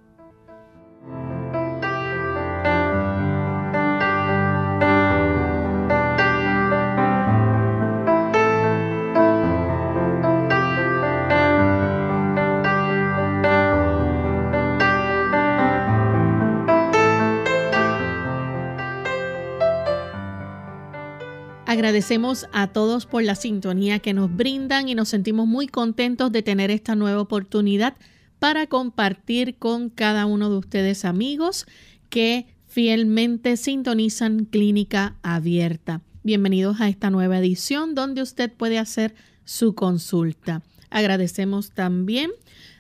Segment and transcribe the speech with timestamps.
[21.75, 26.41] Agradecemos a todos por la sintonía que nos brindan y nos sentimos muy contentos de
[26.41, 27.97] tener esta nueva oportunidad
[28.39, 31.67] para compartir con cada uno de ustedes amigos
[32.11, 36.01] que fielmente sintonizan Clínica Abierta.
[36.23, 40.63] Bienvenidos a esta nueva edición donde usted puede hacer su consulta.
[40.91, 42.31] Agradecemos también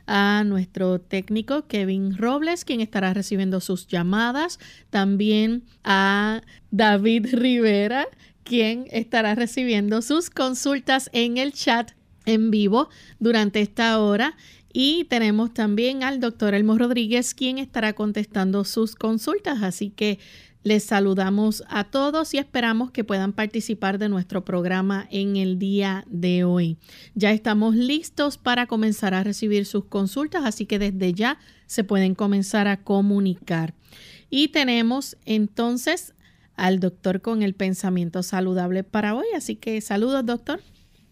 [0.07, 4.61] a nuestro técnico Kevin Robles, quien estará recibiendo sus llamadas,
[4.91, 8.07] también a David Rivera,
[8.45, 11.93] quien estará recibiendo sus consultas en el chat
[12.27, 12.89] en vivo
[13.19, 14.37] durante esta hora.
[14.73, 19.63] Y tenemos también al doctor Elmo Rodríguez, quien estará contestando sus consultas.
[19.63, 20.19] Así que
[20.65, 26.05] les saludamos a todos y esperamos que puedan participar de nuestro programa en el día
[26.09, 26.79] de hoy.
[27.15, 32.15] Ya estamos listos para comenzar a recibir sus consultas, así que desde ya se pueden
[32.15, 33.75] comenzar a comunicar.
[34.31, 36.15] Y tenemos entonces
[36.57, 39.27] al doctor con el pensamiento saludable para hoy.
[39.37, 40.61] Así que saludos, doctor.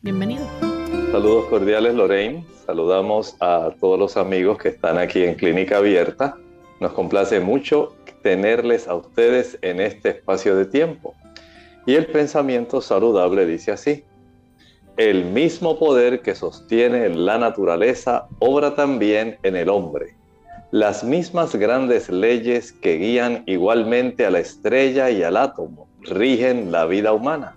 [0.01, 0.45] Bienvenido.
[1.11, 2.45] Saludos cordiales, Lorraine.
[2.67, 6.37] Saludamos a todos los amigos que están aquí en Clínica Abierta.
[6.81, 11.15] Nos complace mucho tenerles a ustedes en este espacio de tiempo.
[11.87, 14.05] Y el pensamiento saludable dice así.
[14.97, 20.17] El mismo poder que sostiene la naturaleza obra también en el hombre
[20.73, 26.87] las mismas grandes leyes que guían igualmente a la estrella y al átomo rigen la
[26.87, 27.57] vida humana.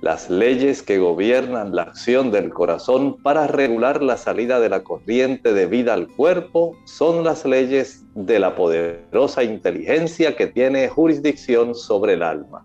[0.00, 5.52] Las leyes que gobiernan la acción del corazón para regular la salida de la corriente
[5.52, 12.14] de vida al cuerpo son las leyes de la poderosa inteligencia que tiene jurisdicción sobre
[12.14, 12.64] el alma.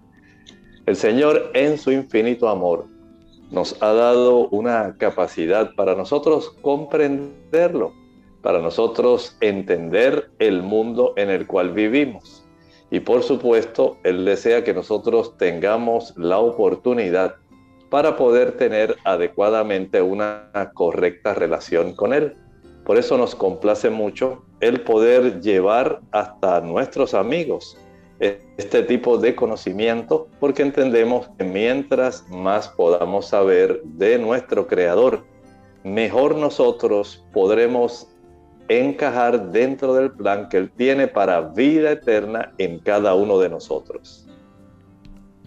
[0.85, 2.85] El Señor en su infinito amor
[3.51, 8.04] nos ha dado una capacidad para nosotros comprenderlo
[8.45, 12.45] para nosotros entender el mundo en el cual vivimos.
[12.91, 17.37] Y por supuesto, Él desea que nosotros tengamos la oportunidad
[17.89, 22.35] para poder tener adecuadamente una correcta relación con Él.
[22.85, 27.79] Por eso nos complace mucho el poder llevar hasta nuestros amigos
[28.19, 35.23] este tipo de conocimiento porque entendemos que mientras más podamos saber de nuestro Creador,
[35.83, 38.14] mejor nosotros podremos
[38.67, 44.27] encajar dentro del plan que Él tiene para vida eterna en cada uno de nosotros.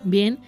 [0.05, 0.39] Bien,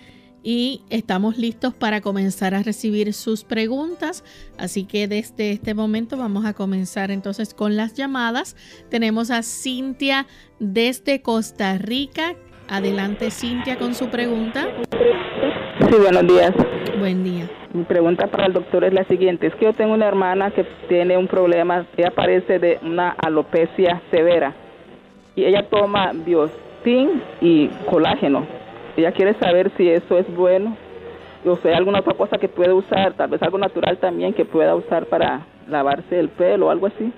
[0.42, 4.24] y estamos listos para comenzar a recibir sus preguntas.
[4.56, 8.56] Así que desde este momento vamos a comenzar entonces con las llamadas.
[8.88, 10.26] Tenemos a Cintia
[10.58, 12.36] desde Costa Rica.
[12.68, 14.68] Adelante Cintia con su pregunta.
[15.78, 16.52] Sí, buenos días.
[16.98, 17.48] Buen día.
[17.72, 19.46] Mi pregunta para el doctor es la siguiente.
[19.46, 24.02] Es que yo tengo una hermana que tiene un problema, ella padece de una alopecia
[24.10, 24.54] severa
[25.36, 28.60] y ella toma biotin y colágeno
[28.96, 30.76] ella quiere saber si eso es bueno
[31.44, 34.74] o sea alguna otra cosa que puede usar, tal vez algo natural también que pueda
[34.74, 37.12] usar para lavarse el pelo o algo así,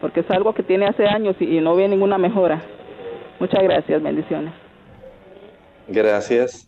[0.00, 2.62] porque es algo que tiene hace años y, no ve ninguna mejora.
[3.40, 4.52] Muchas gracias, bendiciones.
[5.88, 6.65] Gracias.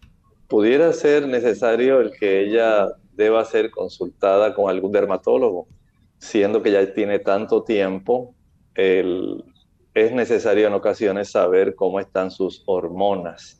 [0.48, 5.68] ¿Pudiera ser necesario el que ella deba ser consultada con algún dermatólogo,
[6.18, 8.34] siendo que ya tiene tanto tiempo?
[8.74, 13.58] es necesario en ocasiones saber cómo están sus hormonas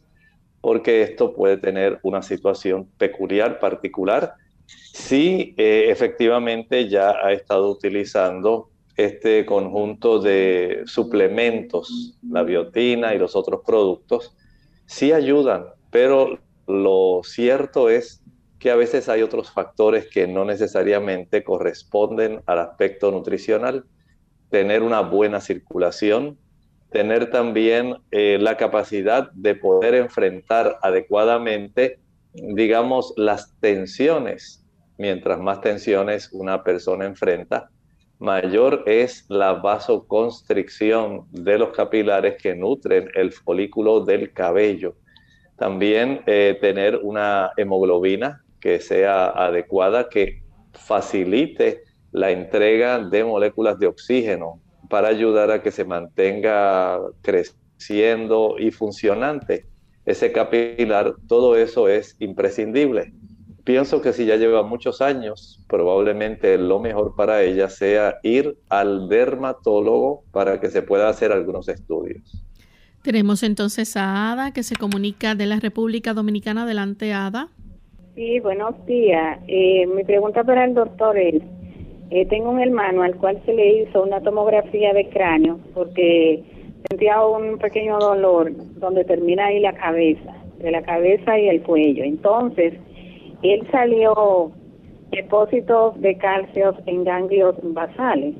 [0.60, 4.34] porque esto puede tener una situación peculiar, particular,
[4.66, 13.36] si eh, efectivamente ya ha estado utilizando este conjunto de suplementos, la biotina y los
[13.36, 14.36] otros productos,
[14.86, 16.38] sí ayudan, pero
[16.68, 18.22] lo cierto es
[18.58, 23.84] que a veces hay otros factores que no necesariamente corresponden al aspecto nutricional.
[24.50, 26.38] Tener una buena circulación,
[26.90, 32.00] tener también eh, la capacidad de poder enfrentar adecuadamente,
[32.32, 34.64] digamos, las tensiones.
[34.98, 37.70] Mientras más tensiones una persona enfrenta,
[38.18, 44.96] mayor es la vasoconstricción de los capilares que nutren el folículo del cabello.
[45.58, 51.82] También eh, tener una hemoglobina que sea adecuada, que facilite
[52.12, 59.66] la entrega de moléculas de oxígeno para ayudar a que se mantenga creciendo y funcionante
[60.08, 63.12] ese capilar, todo eso es imprescindible.
[63.64, 69.10] Pienso que si ya lleva muchos años, probablemente lo mejor para ella sea ir al
[69.10, 72.42] dermatólogo para que se pueda hacer algunos estudios.
[73.02, 76.64] Tenemos entonces a Ada que se comunica de la República Dominicana.
[76.64, 77.48] Adelante, Ada.
[78.14, 79.38] Sí, buenos días.
[79.46, 81.40] Eh, mi pregunta para el doctor es,
[82.10, 86.42] eh, tengo un hermano al cual se le hizo una tomografía de cráneo porque
[86.88, 92.02] sentía un pequeño dolor donde termina ahí la cabeza, de la cabeza y el cuello.
[92.02, 92.74] Entonces,
[93.42, 94.50] él salió
[95.12, 98.34] depósitos de calcio en ganglios basales.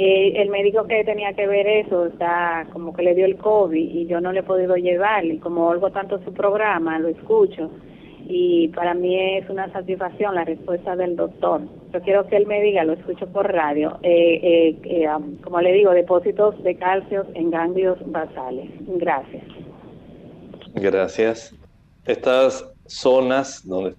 [0.00, 3.76] Eh, el médico que tenía que ver eso está como que le dio el COVID
[3.76, 7.68] y yo no le he podido llevar y como oigo tanto su programa, lo escucho
[8.28, 11.62] y para mí es una satisfacción la respuesta del doctor.
[11.92, 15.08] Yo quiero que él me diga, lo escucho por radio, eh, eh, eh
[15.42, 18.70] como le digo, depósitos de calcio en ganglios basales.
[18.80, 19.42] Gracias.
[20.74, 21.56] Gracias.
[22.04, 23.96] Estas zonas donde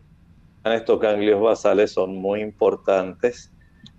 [0.57, 3.51] están estos ganglios basales son muy importantes,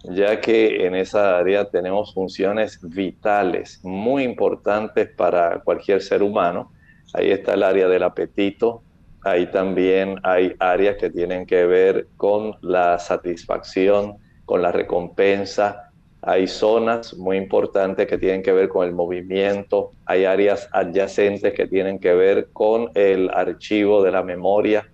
[0.04, 6.72] ya que en esa área tenemos funciones vitales muy importantes para cualquier ser humano.
[7.12, 8.82] Ahí está el área del apetito,
[9.22, 14.16] Ahí también hay áreas que tienen que ver con la satisfacción,
[14.46, 15.90] con la recompensa.
[16.22, 19.90] Hay zonas muy importantes que tienen que ver con el movimiento.
[20.06, 24.88] Hay áreas adyacentes que tienen que ver con el archivo de la memoria.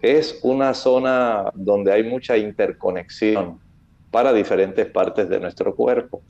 [0.00, 3.58] Es una zona donde hay mucha interconexión
[4.16, 6.22] para diferentes partes de nuestro cuerpo.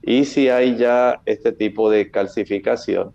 [0.00, 3.12] Y si hay ya este tipo de calcificación,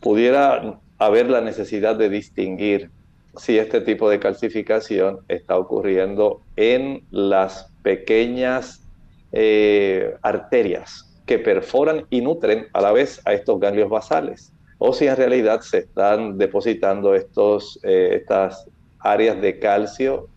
[0.00, 2.92] pudiera haber la necesidad de distinguir
[3.36, 8.86] si este tipo de calcificación está ocurriendo en las pequeñas
[9.32, 15.08] eh, arterias que perforan y nutren a la vez a estos ganglios basales, o si
[15.08, 20.28] en realidad se están depositando estos, eh, estas áreas de calcio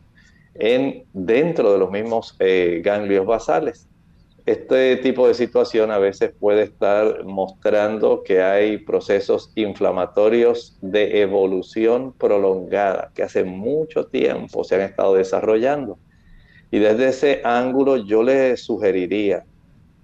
[0.55, 3.87] en, dentro de los mismos eh, ganglios basales.
[4.45, 12.11] Este tipo de situación a veces puede estar mostrando que hay procesos inflamatorios de evolución
[12.11, 15.97] prolongada que hace mucho tiempo se han estado desarrollando.
[16.71, 19.45] Y desde ese ángulo yo le sugeriría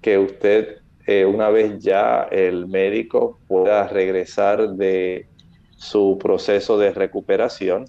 [0.01, 5.27] que usted, eh, una vez ya el médico pueda regresar de
[5.75, 7.85] su proceso de recuperación,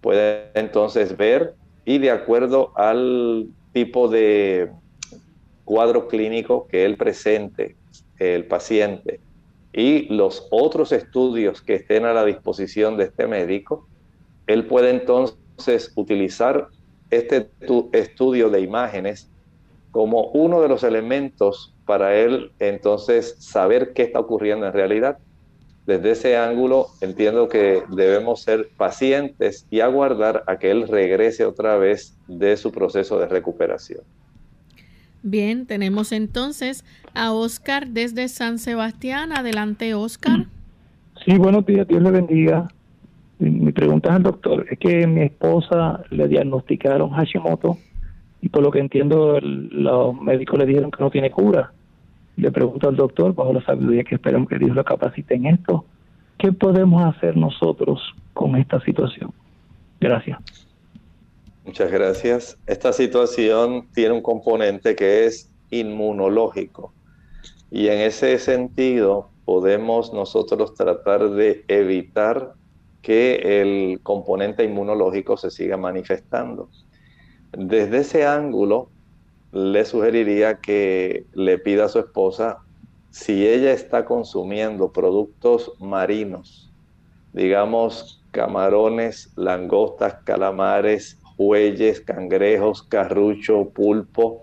[0.00, 4.70] puede entonces ver y de acuerdo al tipo de
[5.64, 7.76] cuadro clínico que él presente,
[8.18, 9.20] el paciente,
[9.72, 13.86] y los otros estudios que estén a la disposición de este médico,
[14.46, 16.68] él puede entonces utilizar
[17.10, 17.50] este
[17.92, 19.30] estudio de imágenes
[19.90, 25.18] como uno de los elementos para él entonces saber qué está ocurriendo en realidad.
[25.86, 31.76] Desde ese ángulo entiendo que debemos ser pacientes y aguardar a que él regrese otra
[31.76, 34.02] vez de su proceso de recuperación.
[35.22, 36.84] Bien, tenemos entonces
[37.14, 39.32] a Oscar desde San Sebastián.
[39.32, 40.46] Adelante, Oscar.
[41.24, 42.68] Sí, buenos días, Dios le bendiga.
[43.38, 47.78] Mi pregunta al doctor es que mi esposa le diagnosticaron Hashimoto
[48.42, 51.72] y por lo que entiendo los médicos le dijeron que no tiene cura.
[52.36, 55.84] Le pregunto al doctor, bajo la sabiduría que esperamos que Dios lo capacite en esto,
[56.38, 58.00] ¿qué podemos hacer nosotros
[58.32, 59.32] con esta situación?
[60.00, 60.38] Gracias.
[61.64, 62.58] Muchas gracias.
[62.66, 66.92] Esta situación tiene un componente que es inmunológico
[67.70, 72.54] y en ese sentido podemos nosotros tratar de evitar
[73.02, 76.68] que el componente inmunológico se siga manifestando.
[77.52, 78.90] Desde ese ángulo,
[79.52, 82.58] le sugeriría que le pida a su esposa
[83.10, 86.72] si ella está consumiendo productos marinos,
[87.32, 94.42] digamos camarones, langostas, calamares, bueyes, cangrejos, carrucho, pulpo,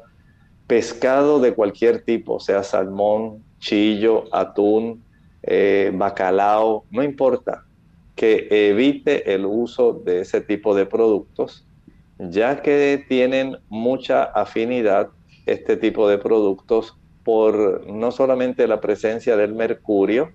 [0.66, 5.04] pescado de cualquier tipo, sea salmón, chillo, atún,
[5.44, 7.66] eh, bacalao, no importa,
[8.16, 11.67] que evite el uso de ese tipo de productos,
[12.20, 15.10] ya que tienen mucha afinidad
[15.46, 20.32] este tipo de productos por no solamente la presencia del mercurio,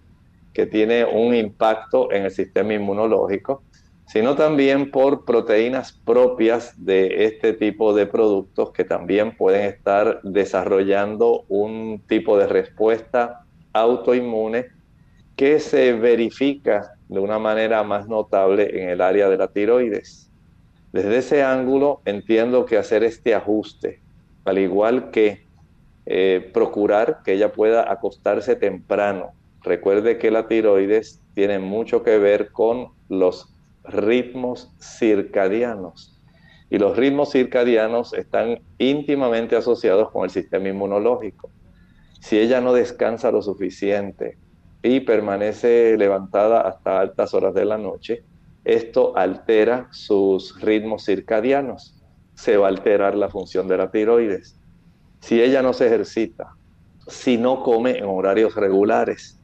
[0.52, 3.62] que tiene un impacto en el sistema inmunológico,
[4.06, 11.44] sino también por proteínas propias de este tipo de productos que también pueden estar desarrollando
[11.48, 14.66] un tipo de respuesta autoinmune
[15.36, 20.31] que se verifica de una manera más notable en el área de la tiroides.
[20.92, 24.00] Desde ese ángulo entiendo que hacer este ajuste,
[24.44, 25.46] al igual que
[26.04, 29.32] eh, procurar que ella pueda acostarse temprano.
[29.62, 36.20] Recuerde que la tiroides tiene mucho que ver con los ritmos circadianos.
[36.68, 41.50] Y los ritmos circadianos están íntimamente asociados con el sistema inmunológico.
[42.20, 44.36] Si ella no descansa lo suficiente
[44.82, 48.24] y permanece levantada hasta altas horas de la noche,
[48.64, 52.00] esto altera sus ritmos circadianos.
[52.34, 54.58] Se va a alterar la función de la tiroides.
[55.20, 56.54] Si ella no se ejercita,
[57.06, 59.38] si no come en horarios regulares,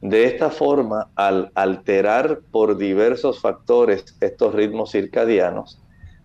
[0.00, 5.80] de esta forma, al alterar por diversos factores estos ritmos circadianos,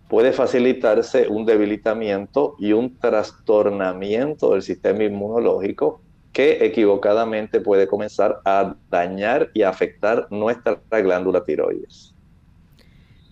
[0.08, 6.00] puede facilitarse un debilitamiento y un trastornamiento del sistema inmunológico
[6.32, 12.14] que equivocadamente puede comenzar a dañar y afectar nuestra glándula tiroides.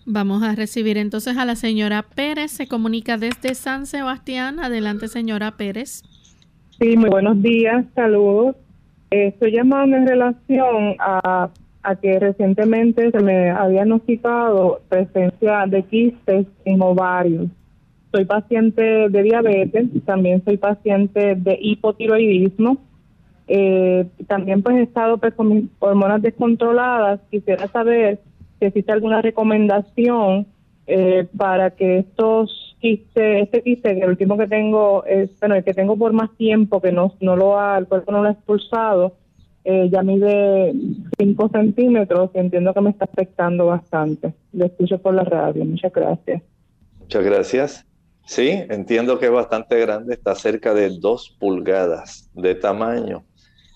[0.09, 4.61] Vamos a recibir entonces a la señora Pérez, se comunica desde San Sebastián.
[4.61, 6.01] Adelante, señora Pérez.
[6.79, 8.55] Sí, muy buenos días, saludos.
[9.11, 11.49] Estoy llamando en relación a,
[12.01, 17.47] que recientemente se me había diagnosticado presencia de quistes en ovarios.
[18.13, 22.77] Soy paciente de diabetes, también soy paciente de hipotiroidismo.
[23.49, 27.19] Eh, también pues he estado pues, con hormonas descontroladas.
[27.29, 28.21] Quisiera saber
[28.59, 30.47] si existe alguna recomendación
[30.87, 35.63] eh, para que estos quistes, este quiste, que el último que tengo es, bueno, el
[35.63, 38.31] que tengo por más tiempo, que no, no lo ha, el cuerpo no lo ha
[38.31, 39.15] expulsado,
[39.63, 40.73] eh, ya mide
[41.17, 44.33] 5 centímetros y entiendo que me está afectando bastante.
[44.53, 45.65] Lo escucho por la radio.
[45.65, 46.41] Muchas gracias.
[47.01, 47.85] Muchas gracias.
[48.25, 53.23] Sí, entiendo que es bastante grande, está cerca de 2 pulgadas de tamaño.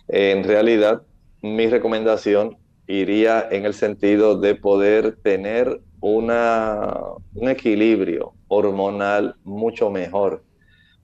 [0.07, 1.01] En realidad,
[1.41, 2.57] mi recomendación
[2.91, 6.93] iría en el sentido de poder tener una,
[7.33, 10.43] un equilibrio hormonal mucho mejor.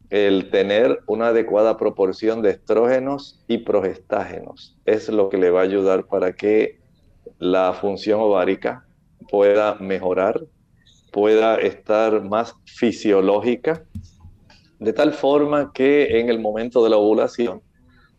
[0.10, 5.64] El tener una adecuada proporción de estrógenos y progestágenos es lo que le va a
[5.64, 6.80] ayudar para que
[7.40, 8.86] la función ovárica
[9.30, 10.42] pueda mejorar,
[11.12, 13.84] pueda estar más fisiológica,
[14.80, 17.62] de tal forma que en el momento de la ovulación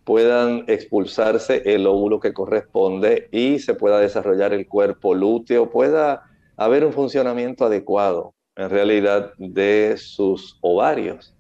[0.09, 6.23] puedan expulsarse el óvulo que corresponde y se pueda desarrollar el cuerpo lúteo, pueda
[6.57, 11.37] haber un funcionamiento adecuado en realidad de sus ovarios,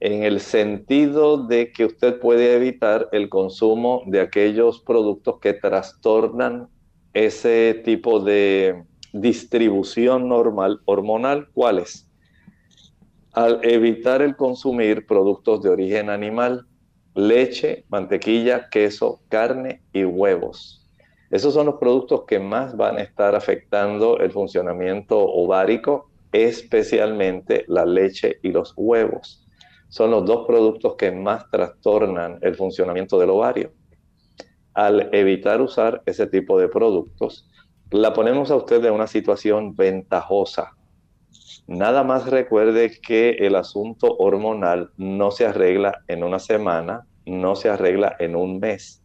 [0.00, 6.68] en el sentido de que usted puede evitar el consumo de aquellos productos que trastornan
[7.14, 8.84] ese tipo de
[9.14, 11.48] distribución normal hormonal.
[11.54, 12.06] ¿Cuáles?
[13.32, 16.66] Al evitar el consumir productos de origen animal,
[17.14, 20.84] leche, mantequilla, queso, carne y huevos.
[21.30, 27.84] Esos son los productos que más van a estar afectando el funcionamiento ovárico, especialmente la
[27.86, 29.46] leche y los huevos.
[29.88, 33.72] Son los dos productos que más trastornan el funcionamiento del ovario.
[34.74, 37.48] Al evitar usar ese tipo de productos,
[37.90, 40.76] la ponemos a usted en una situación ventajosa.
[41.66, 47.70] Nada más recuerde que el asunto hormonal no se arregla en una semana, no se
[47.70, 49.02] arregla en un mes.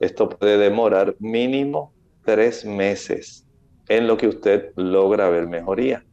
[0.00, 1.92] Esto puede demorar mínimo
[2.24, 3.46] tres meses
[3.88, 6.04] en lo que usted logra ver mejoría.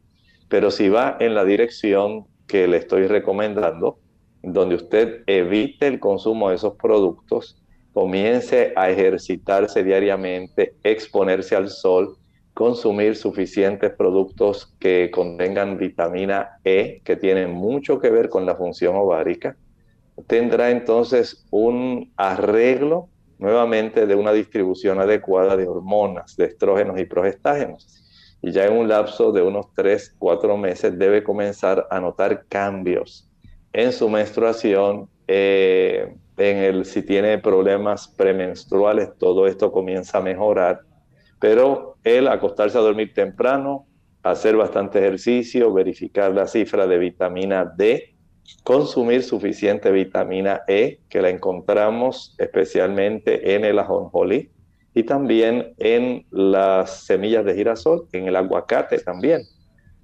[0.48, 3.98] Pero si va en la dirección que le estoy recomendando,
[4.42, 7.60] donde usted evite el consumo de esos productos,
[7.92, 12.16] comience a ejercitarse diariamente, exponerse al sol,
[12.60, 18.96] consumir suficientes productos que contengan vitamina E, que tienen mucho que ver con la función
[18.96, 19.56] ovárica,
[20.26, 28.04] tendrá entonces un arreglo nuevamente de una distribución adecuada de hormonas, de estrógenos y progestágenos.
[28.42, 33.26] Y ya en un lapso de unos 3, 4 meses debe comenzar a notar cambios
[33.72, 40.89] en su menstruación, eh, en el, si tiene problemas premenstruales, todo esto comienza a mejorar.
[41.40, 43.86] Pero el acostarse a dormir temprano,
[44.22, 48.14] hacer bastante ejercicio, verificar la cifra de vitamina D,
[48.62, 54.50] consumir suficiente vitamina E, que la encontramos especialmente en el ajonjolí
[54.94, 59.42] y también en las semillas de girasol, en el aguacate también.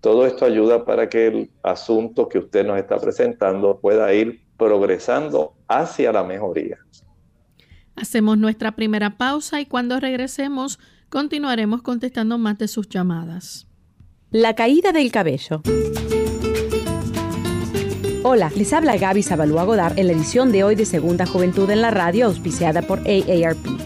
[0.00, 5.54] Todo esto ayuda para que el asunto que usted nos está presentando pueda ir progresando
[5.68, 6.78] hacia la mejoría.
[7.96, 10.78] Hacemos nuestra primera pausa y cuando regresemos
[11.08, 13.66] continuaremos contestando más de sus llamadas.
[14.30, 15.62] La caída del cabello.
[18.22, 21.80] Hola, les habla Gaby Zabalúa Godard en la edición de hoy de Segunda Juventud en
[21.80, 23.85] la Radio, auspiciada por AARP.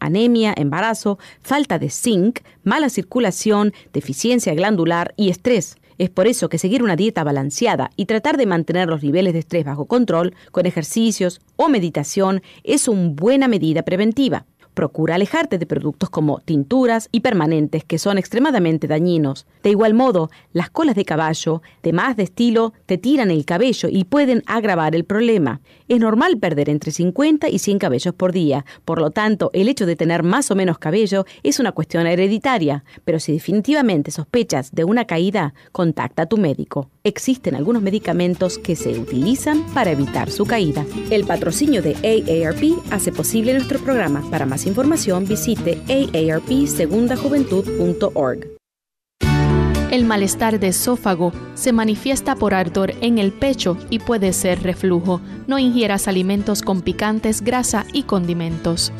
[0.00, 5.76] anemia, embarazo, falta de zinc, mala circulación, deficiencia glandular y estrés.
[5.98, 9.40] Es por eso que seguir una dieta balanceada y tratar de mantener los niveles de
[9.40, 14.46] estrés bajo control con ejercicios o meditación es una buena medida preventiva.
[14.78, 19.44] Procura alejarte de productos como tinturas y permanentes que son extremadamente dañinos.
[19.64, 23.88] De igual modo, las colas de caballo, de más de estilo, te tiran el cabello
[23.90, 25.60] y pueden agravar el problema.
[25.88, 29.84] Es normal perder entre 50 y 100 cabellos por día, por lo tanto, el hecho
[29.84, 34.84] de tener más o menos cabello es una cuestión hereditaria, pero si definitivamente sospechas de
[34.84, 36.88] una caída, contacta a tu médico.
[37.08, 40.84] Existen algunos medicamentos que se utilizan para evitar su caída.
[41.08, 44.22] El patrocinio de AARP hace posible nuestro programa.
[44.30, 48.48] Para más información visite aarpsegundajuventud.org.
[49.90, 55.22] El malestar de esófago se manifiesta por ardor en el pecho y puede ser reflujo.
[55.46, 58.92] No ingieras alimentos con picantes, grasa y condimentos.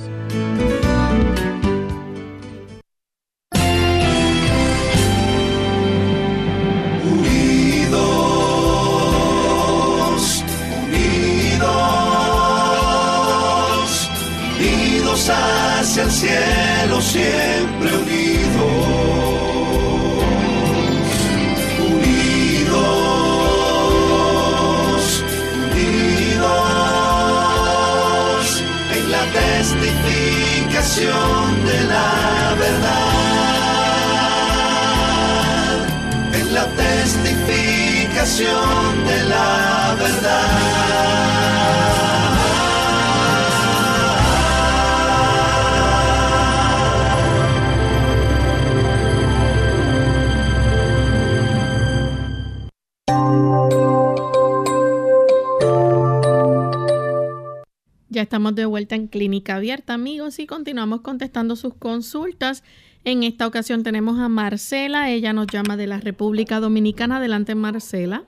[58.38, 62.62] Estamos de vuelta en Clínica Abierta, amigos, y continuamos contestando sus consultas.
[63.05, 67.16] En esta ocasión tenemos a Marcela, ella nos llama de la República Dominicana.
[67.16, 68.22] Adelante, Marcela.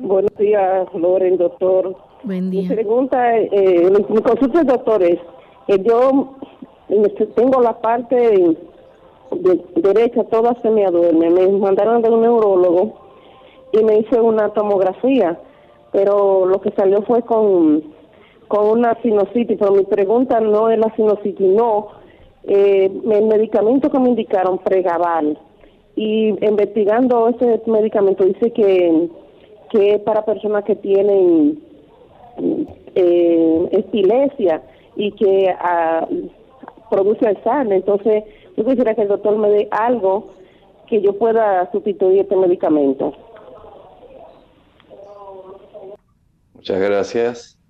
[0.00, 1.96] Buenos días, Loren, doctor.
[2.24, 2.68] Buen Mi día.
[2.74, 5.20] pregunta, eh, mi, mi consulta es, doctor, es
[5.68, 6.36] que yo
[6.88, 11.30] este, tengo la parte de- derecha toda se me duerme.
[11.30, 12.98] Me mandaron de un neurólogo
[13.72, 15.38] y me hice una tomografía,
[15.92, 17.93] pero lo que salió fue con,
[18.54, 21.88] con una sinusitis, pero mi pregunta no es la sinusitis, no.
[22.44, 25.36] Eh, el medicamento que me indicaron, Pregaval,
[25.96, 29.08] y investigando ese medicamento dice que,
[29.70, 31.58] que es para personas que tienen
[32.94, 34.62] eh, epilepsia
[34.94, 36.06] y que ah,
[36.90, 37.78] produce Alzheimer.
[37.78, 38.22] Entonces,
[38.56, 40.28] yo quisiera que el doctor me dé algo
[40.86, 43.14] que yo pueda sustituir este medicamento.
[46.54, 47.63] Muchas gracias.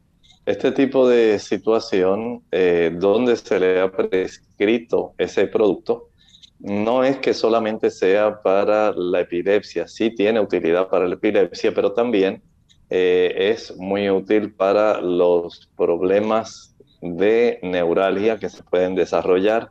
[0.46, 6.11] Este tipo de situación eh, donde se le ha prescrito ese producto
[6.59, 11.92] no es que solamente sea para la epilepsia, sí tiene utilidad para la epilepsia, pero
[11.92, 12.42] también
[12.90, 19.70] eh, es muy útil para los problemas de neuralgia que se pueden desarrollar.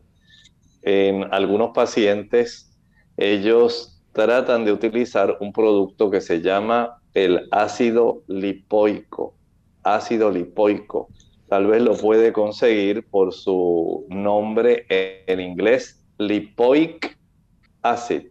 [0.81, 2.75] En algunos pacientes,
[3.17, 9.36] ellos tratan de utilizar un producto que se llama el ácido lipoico.
[9.83, 11.09] Ácido lipoico.
[11.49, 17.17] Tal vez lo puede conseguir por su nombre en inglés, lipoic
[17.81, 18.23] acid.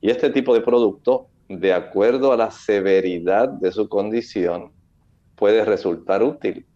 [0.00, 4.70] Y este tipo de producto, de acuerdo a la severidad de su condición,
[5.34, 6.66] puede resultar útil.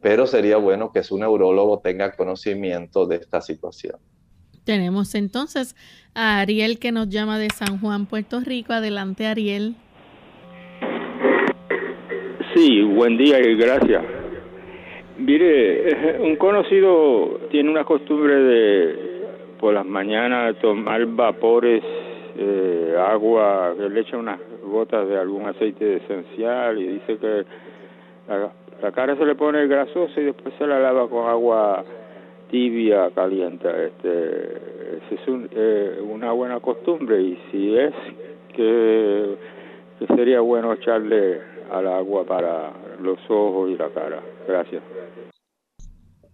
[0.00, 3.96] Pero sería bueno que su neurólogo tenga conocimiento de esta situación.
[4.64, 5.74] Tenemos entonces
[6.14, 8.72] a Ariel que nos llama de San Juan, Puerto Rico.
[8.72, 9.74] Adelante, Ariel.
[12.54, 14.02] Sí, buen día y gracias.
[15.18, 19.10] Mire, un conocido tiene una costumbre de
[19.60, 21.82] por las mañanas tomar vapores,
[22.36, 27.44] eh, agua, que le echa unas gotas de algún aceite esencial y dice que
[28.26, 31.84] la, cara se le pone grasosa y después se la lava con agua
[32.50, 33.68] tibia, caliente.
[33.86, 34.56] Este,
[35.12, 35.20] es
[35.54, 37.94] eh, una buena costumbre y si es
[38.56, 39.36] que
[40.16, 44.22] sería bueno echarle al agua para los ojos y la cara.
[44.46, 44.82] Gracias.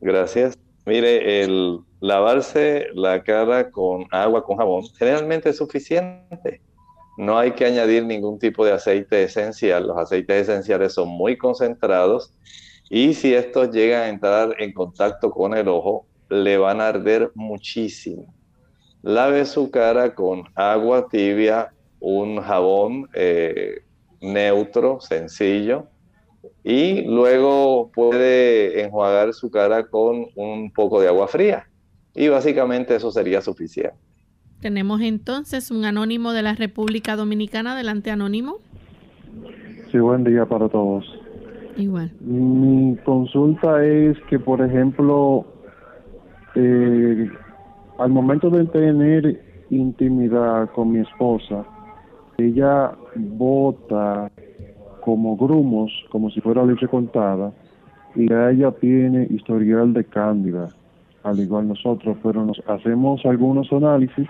[0.01, 0.59] Gracias.
[0.87, 6.61] Mire, el lavarse la cara con agua, con jabón, generalmente es suficiente.
[7.18, 9.87] No hay que añadir ningún tipo de aceite esencial.
[9.87, 12.33] Los aceites esenciales son muy concentrados
[12.88, 17.33] y si estos llegan a entrar en contacto con el ojo, le van a arder
[17.35, 18.33] muchísimo.
[19.03, 23.83] Lave su cara con agua tibia, un jabón eh,
[24.20, 25.87] neutro, sencillo,
[26.64, 31.68] y luego puede enjuagar su cara con un poco de agua fría.
[32.14, 33.96] Y básicamente eso sería suficiente.
[34.61, 37.72] Tenemos entonces un anónimo de la República Dominicana.
[37.72, 38.59] Adelante, anónimo.
[39.92, 41.05] Sí, buen día para todos.
[41.76, 42.11] Igual.
[42.20, 45.46] Mi consulta es que, por ejemplo,
[46.55, 47.31] eh,
[47.98, 51.64] al momento de tener intimidad con mi esposa,
[52.38, 54.31] ella bota
[55.01, 57.53] como grumos, como si fuera leche contada,
[58.14, 60.68] y ella tiene historial de cándida,
[61.22, 64.27] al igual nosotros, pero nos hacemos algunos análisis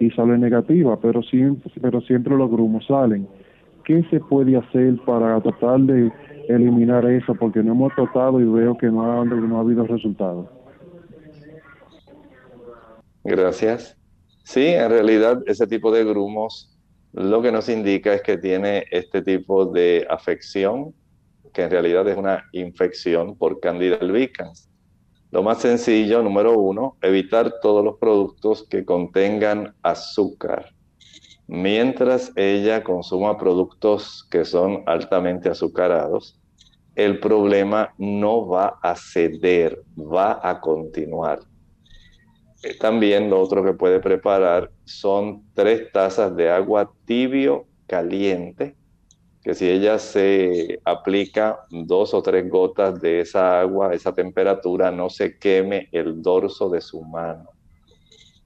[0.00, 3.26] y sale negativa, pero siempre, pero siempre los grumos salen.
[3.84, 6.12] ¿Qué se puede hacer para tratar de
[6.48, 7.34] eliminar eso?
[7.34, 10.46] Porque no hemos tratado y veo que no ha, no ha habido resultados.
[13.24, 13.96] Gracias.
[14.44, 16.77] Sí, en realidad ese tipo de grumos
[17.12, 20.94] lo que nos indica es que tiene este tipo de afección,
[21.52, 24.68] que en realidad es una infección por Candida albicans.
[25.30, 30.72] Lo más sencillo, número uno, evitar todos los productos que contengan azúcar.
[31.46, 36.38] Mientras ella consuma productos que son altamente azucarados,
[36.94, 41.40] el problema no va a ceder, va a continuar.
[42.62, 48.74] Eh, también lo otro que puede preparar son tres tazas de agua tibio caliente,
[49.42, 55.10] que si ella se aplica dos o tres gotas de esa agua, esa temperatura, no
[55.10, 57.50] se queme el dorso de su mano.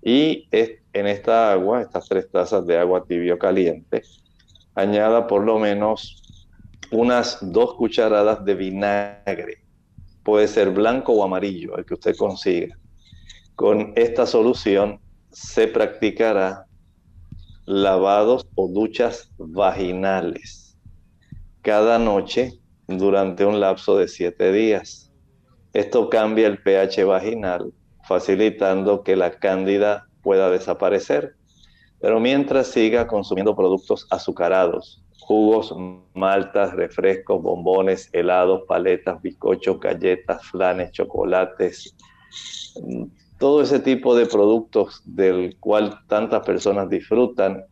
[0.02, 4.02] Y en esta agua, estas tres tazas de agua tibio caliente,
[4.74, 6.22] añada por lo menos
[6.90, 9.59] unas dos cucharadas de vinagre.
[10.22, 12.76] Puede ser blanco o amarillo, el que usted consiga
[13.55, 15.00] con esta solución
[15.32, 16.66] se practicará
[17.64, 20.76] lavados o duchas vaginales
[21.62, 25.10] cada noche durante un lapso de siete días.
[25.72, 27.72] Esto cambia el pH vaginal,
[28.04, 31.36] facilitando que la cándida pueda desaparecer.
[32.00, 35.72] Pero mientras siga consumiendo productos azucarados, jugos,
[36.14, 41.94] maltas, refrescos, bombones, helados, paletas, bizcochos, galletas, flanes, chocolates,
[43.42, 47.64] todo ese tipo de productos del cual tantas personas disfrutan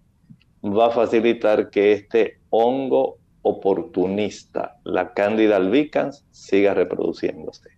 [0.65, 7.71] va a facilitar que este hongo oportunista, la Candida albicans, siga reproduciéndose.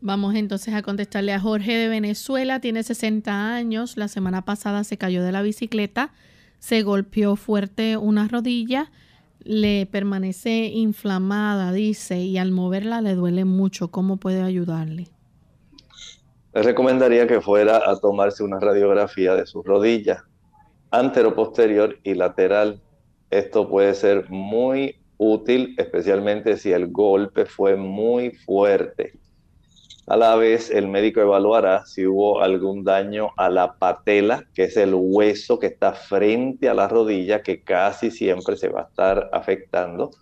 [0.00, 4.98] Vamos entonces a contestarle a Jorge de Venezuela, tiene 60 años, la semana pasada se
[4.98, 6.12] cayó de la bicicleta,
[6.58, 8.90] se golpeó fuerte una rodilla,
[9.44, 13.92] le permanece inflamada, dice, y al moverla le duele mucho.
[13.92, 15.06] ¿Cómo puede ayudarle?
[16.54, 20.24] Le recomendaría que fuera a tomarse una radiografía de su rodilla,
[20.90, 22.80] antero, posterior y lateral.
[23.30, 29.12] Esto puede ser muy útil, especialmente si el golpe fue muy fuerte.
[30.06, 34.78] A la vez, el médico evaluará si hubo algún daño a la patela, que es
[34.78, 39.28] el hueso que está frente a la rodilla, que casi siempre se va a estar
[39.34, 40.12] afectando.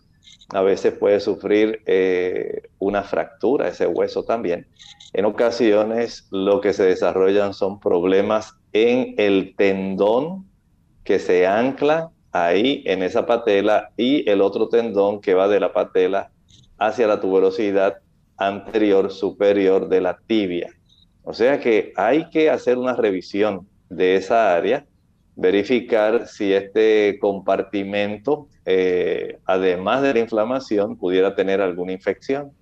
[0.51, 4.67] A veces puede sufrir eh, una fractura ese hueso también.
[5.13, 10.47] En ocasiones lo que se desarrollan son problemas en el tendón
[11.05, 15.73] que se ancla ahí en esa patela y el otro tendón que va de la
[15.73, 16.31] patela
[16.79, 17.99] hacia la tuberosidad
[18.37, 20.71] anterior superior de la tibia.
[21.25, 24.87] O sea que hay que hacer una revisión de esa área,
[25.37, 32.53] verificar si este compartimento, eh, además de la inflamación, pudiera tener alguna infección.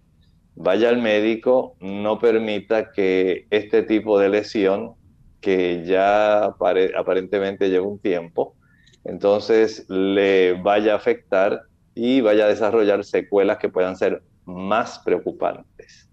[0.57, 4.95] Vaya al médico, no permita que este tipo de lesión,
[5.41, 8.57] que ya aparentemente lleva un tiempo,
[9.05, 11.63] entonces le vaya a afectar
[11.95, 16.09] y vaya a desarrollar secuelas que puedan ser más preocupantes.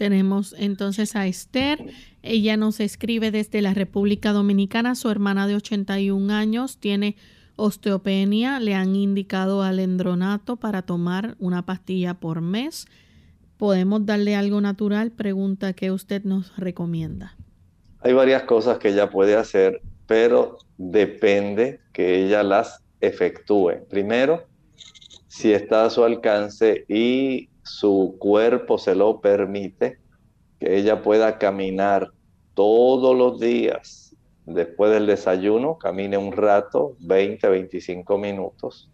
[0.00, 1.84] Tenemos entonces a Esther.
[2.22, 4.94] Ella nos escribe desde la República Dominicana.
[4.94, 7.16] Su hermana de 81 años tiene
[7.56, 8.60] osteopenia.
[8.60, 12.86] Le han indicado alendronato para tomar una pastilla por mes.
[13.58, 15.10] ¿Podemos darle algo natural?
[15.10, 17.36] Pregunta que usted nos recomienda.
[17.98, 23.86] Hay varias cosas que ella puede hacer, pero depende que ella las efectúe.
[23.90, 24.46] Primero,
[25.28, 29.98] si está a su alcance y su cuerpo se lo permite,
[30.58, 32.10] que ella pueda caminar
[32.54, 38.90] todos los días después del desayuno, camine un rato, 20, 25 minutos,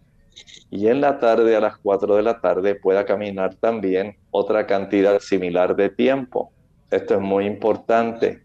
[0.71, 5.19] y en la tarde a las 4 de la tarde pueda caminar también otra cantidad
[5.21, 6.53] similar de tiempo.
[6.91, 8.43] Esto es muy importante.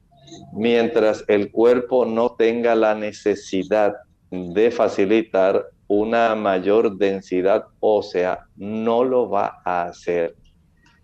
[0.53, 3.95] Mientras el cuerpo no tenga la necesidad
[4.29, 10.37] de facilitar una mayor densidad ósea, no lo va a hacer.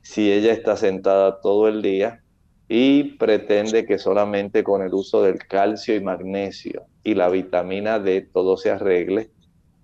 [0.01, 2.23] Si ella está sentada todo el día
[2.69, 8.29] y pretende que solamente con el uso del calcio y magnesio y la vitamina D
[8.31, 9.29] todo se arregle,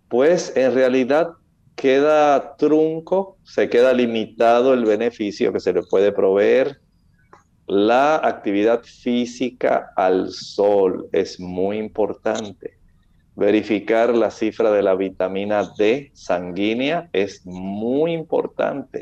[0.07, 1.31] pues en realidad
[1.75, 6.79] queda trunco, se queda limitado el beneficio que se le puede proveer.
[7.67, 12.82] La actividad física al sol es muy importante
[13.35, 19.01] Verificar la cifra de la vitamina D sanguínea es muy importante.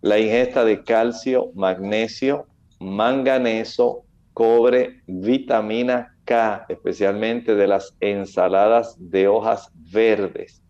[0.00, 2.46] La ingesta de calcio, magnesio,
[2.80, 10.60] manganeso, cobre, vitamina K, especialmente de las ensaladas de hojas verdes.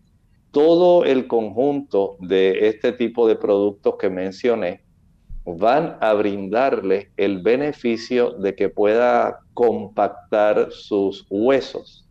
[0.51, 4.83] Todo el conjunto de este tipo de productos que mencioné
[5.45, 12.02] van a brindarle el beneficio de que pueda compactar sus huesos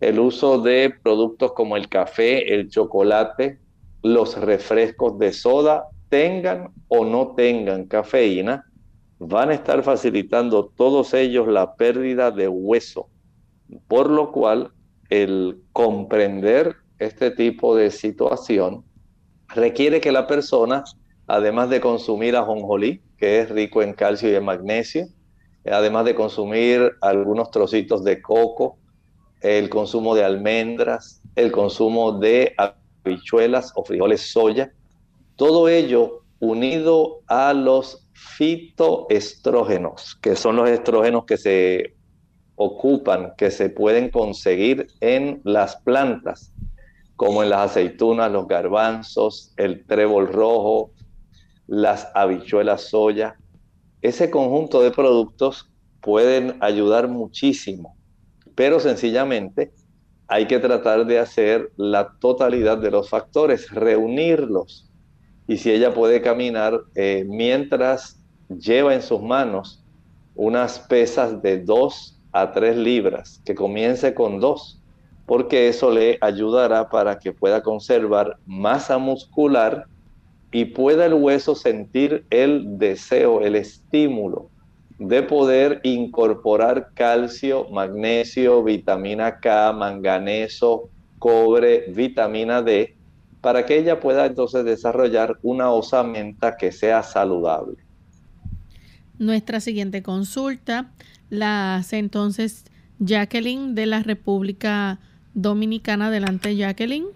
[0.00, 3.58] el uso de productos como el café, el chocolate,
[4.02, 8.66] los refrescos de soda, tengan o no tengan cafeína,
[9.18, 13.08] van a estar facilitando todos ellos la pérdida de hueso,
[13.88, 14.72] por lo cual
[15.08, 18.84] el comprender este tipo de situación
[19.48, 20.84] requiere que la persona,
[21.26, 25.06] además de consumir ajonjolí, que es rico en calcio y en magnesio,
[25.64, 28.78] además de consumir algunos trocitos de coco,
[29.46, 34.72] el consumo de almendras, el consumo de habichuelas o frijoles soya,
[35.36, 41.94] todo ello unido a los fitoestrógenos, que son los estrógenos que se
[42.56, 46.52] ocupan, que se pueden conseguir en las plantas,
[47.14, 50.90] como en las aceitunas, los garbanzos, el trébol rojo,
[51.68, 53.36] las habichuelas soya.
[54.02, 57.95] Ese conjunto de productos pueden ayudar muchísimo
[58.56, 59.70] pero sencillamente
[60.26, 64.90] hay que tratar de hacer la totalidad de los factores, reunirlos.
[65.46, 69.84] Y si ella puede caminar eh, mientras lleva en sus manos
[70.34, 74.82] unas pesas de 2 a 3 libras, que comience con 2,
[75.26, 79.86] porque eso le ayudará para que pueda conservar masa muscular
[80.50, 84.50] y pueda el hueso sentir el deseo, el estímulo
[84.98, 92.94] de poder incorporar calcio, magnesio, vitamina K, manganeso, cobre, vitamina D,
[93.40, 97.76] para que ella pueda entonces desarrollar una osamenta que sea saludable.
[99.18, 100.90] Nuestra siguiente consulta
[101.30, 102.64] la hace entonces
[102.98, 104.98] Jacqueline de la República
[105.34, 106.06] Dominicana.
[106.06, 107.06] Adelante, Jacqueline.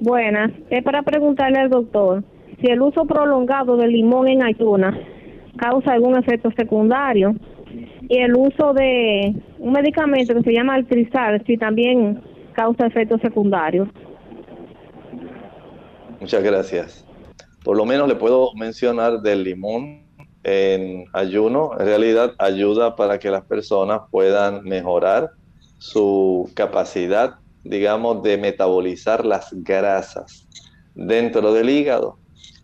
[0.00, 2.22] Buenas, es para preguntarle al doctor
[2.60, 4.96] si el uso prolongado del limón en ayunas
[5.56, 7.34] causa algún efecto secundario
[8.08, 13.88] y el uso de un medicamento que se llama Altrizal si también causa efectos secundarios.
[16.20, 17.06] Muchas gracias.
[17.64, 20.06] Por lo menos le puedo mencionar del limón
[20.44, 21.72] en ayuno.
[21.78, 25.32] En realidad ayuda para que las personas puedan mejorar
[25.78, 30.46] su capacidad, digamos, de metabolizar las grasas
[30.94, 32.18] dentro del hígado.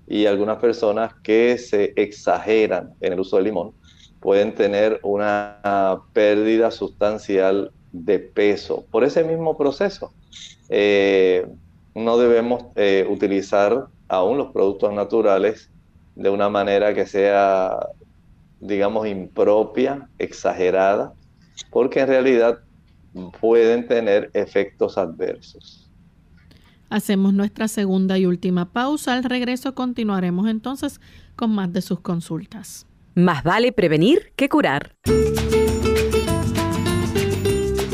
[0.06, 3.72] Y algunas personas que se exageran en el uso del limón
[4.20, 10.12] pueden tener una pérdida sustancial de peso por ese mismo proceso.
[10.68, 11.46] Eh,
[11.94, 15.70] no debemos eh, utilizar aún los productos naturales
[16.14, 17.88] de una manera que sea,
[18.60, 21.12] digamos, impropia, exagerada,
[21.70, 22.58] porque en realidad
[23.40, 25.81] pueden tener efectos adversos.
[26.92, 29.14] Hacemos nuestra segunda y última pausa.
[29.14, 31.00] Al regreso continuaremos entonces
[31.36, 32.86] con más de sus consultas.
[33.14, 34.94] Más vale prevenir que curar.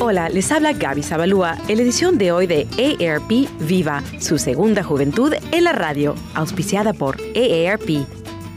[0.00, 4.82] Hola, les habla Gaby Zabalúa en la edición de hoy de AARP Viva, su segunda
[4.82, 8.04] juventud en la radio, auspiciada por AARP.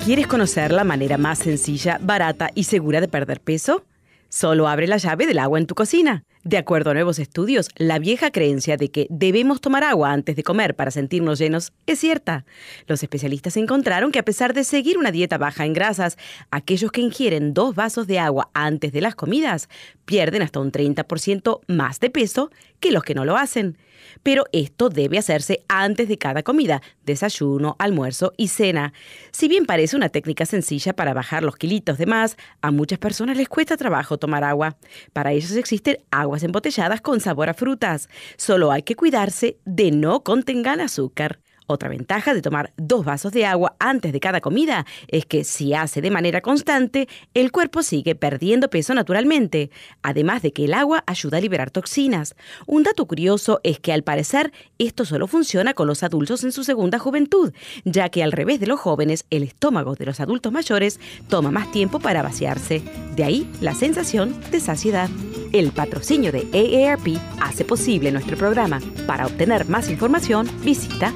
[0.03, 3.85] ¿Quieres conocer la manera más sencilla, barata y segura de perder peso?
[4.27, 6.23] Solo abre la llave del agua en tu cocina.
[6.43, 10.43] De acuerdo a nuevos estudios, la vieja creencia de que debemos tomar agua antes de
[10.43, 12.45] comer para sentirnos llenos es cierta.
[12.87, 16.17] Los especialistas encontraron que a pesar de seguir una dieta baja en grasas,
[16.49, 19.69] aquellos que ingieren dos vasos de agua antes de las comidas
[20.05, 22.49] pierden hasta un 30% más de peso
[22.79, 23.77] que los que no lo hacen
[24.23, 28.93] pero esto debe hacerse antes de cada comida, desayuno, almuerzo y cena.
[29.31, 33.37] Si bien parece una técnica sencilla para bajar los kilitos de más, a muchas personas
[33.37, 34.77] les cuesta trabajo tomar agua.
[35.13, 38.09] Para ellos existen aguas embotelladas con sabor a frutas.
[38.37, 41.39] Solo hay que cuidarse de no contengan azúcar.
[41.71, 45.73] Otra ventaja de tomar dos vasos de agua antes de cada comida es que si
[45.73, 51.01] hace de manera constante, el cuerpo sigue perdiendo peso naturalmente, además de que el agua
[51.07, 52.35] ayuda a liberar toxinas.
[52.67, 56.65] Un dato curioso es que al parecer esto solo funciona con los adultos en su
[56.65, 57.53] segunda juventud,
[57.85, 61.71] ya que al revés de los jóvenes, el estómago de los adultos mayores toma más
[61.71, 62.83] tiempo para vaciarse.
[63.15, 65.09] De ahí la sensación de saciedad.
[65.53, 68.81] El patrocinio de AARP hace posible nuestro programa.
[69.07, 71.13] Para obtener más información, visita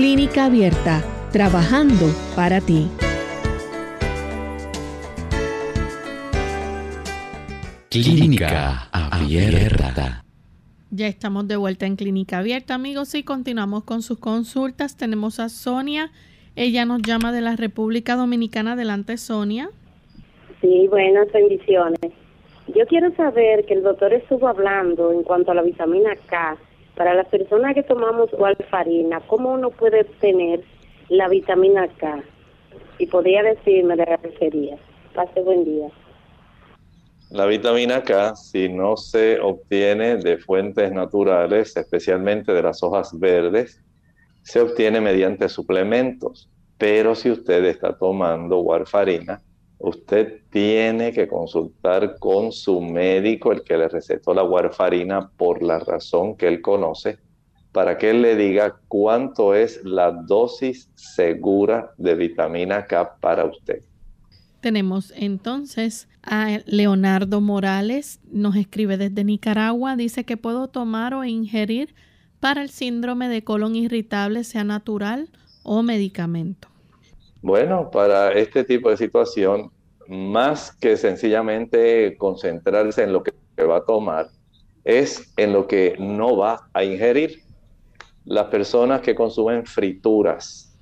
[0.00, 2.88] Clínica Abierta, trabajando para ti.
[7.90, 10.24] Clínica Abierta.
[10.90, 14.96] Ya estamos de vuelta en Clínica Abierta, amigos, y continuamos con sus consultas.
[14.96, 16.10] Tenemos a Sonia.
[16.56, 18.72] Ella nos llama de la República Dominicana.
[18.72, 19.68] Adelante, Sonia.
[20.62, 22.00] Sí, buenas bendiciones.
[22.74, 26.56] Yo quiero saber que el doctor estuvo hablando en cuanto a la vitamina K
[27.00, 28.28] para las personas que tomamos
[28.68, 30.60] farina, ¿cómo uno puede obtener
[31.08, 32.22] la vitamina K?
[32.98, 34.76] Y podría decirme de la refería.
[35.14, 35.88] Pase buen día.
[37.30, 43.82] La vitamina K, si no se obtiene de fuentes naturales, especialmente de las hojas verdes,
[44.42, 46.50] se obtiene mediante suplementos.
[46.76, 49.40] Pero si usted está tomando warfarina,
[49.80, 55.78] usted tiene que consultar con su médico, el que le recetó la warfarina, por la
[55.78, 57.18] razón que él conoce,
[57.72, 63.82] para que él le diga cuánto es la dosis segura de vitamina K para usted.
[64.60, 71.94] Tenemos entonces a Leonardo Morales, nos escribe desde Nicaragua, dice que puedo tomar o ingerir
[72.40, 75.30] para el síndrome de colon irritable, sea natural
[75.62, 76.68] o medicamento?
[77.42, 79.70] Bueno, para este tipo de situación,
[80.08, 83.32] más que sencillamente concentrarse en lo que
[83.64, 84.28] va a tomar,
[84.84, 87.42] es en lo que no va a ingerir.
[88.26, 90.78] Las personas que consumen frituras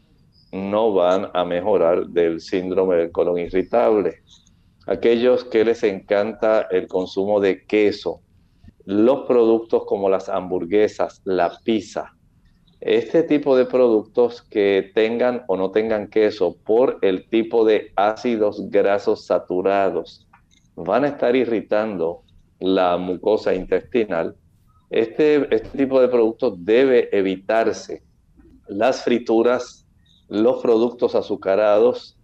[0.51, 4.23] no van a mejorar del síndrome del colon irritable.
[4.87, 8.21] Aquellos que les encanta el consumo de queso,
[8.85, 12.18] los productos como las hamburguesas, la pizza,
[12.81, 18.71] este tipo de productos que tengan o no tengan queso por el tipo de ácidos
[18.71, 20.29] grasos saturados
[20.77, 22.23] van a estar irritando
[22.61, 24.37] la mucosa intestinal.
[24.91, 28.03] Este, este tipo de productos debe evitarse.
[28.69, 29.87] Las frituras,
[30.29, 32.17] los productos azucarados,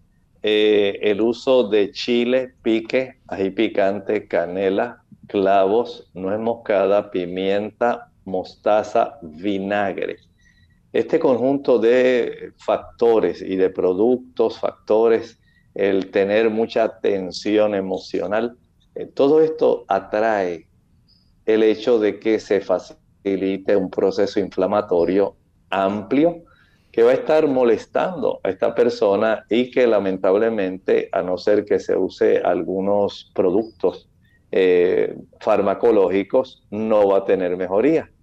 [0.42, 10.18] eh, el uso de chile, pique, ají picante, canela, clavos, nuez moscada, pimienta, mostaza, vinagre.
[10.94, 15.40] Este conjunto de factores y de productos, factores,
[15.74, 18.56] el tener mucha tensión emocional,
[18.94, 20.68] eh, todo esto atrae
[21.46, 25.34] el hecho de que se facilite un proceso inflamatorio
[25.68, 26.44] amplio
[26.92, 31.80] que va a estar molestando a esta persona y que lamentablemente, a no ser que
[31.80, 34.08] se use algunos productos
[34.52, 38.13] eh, farmacológicos, no va a tener mejoría.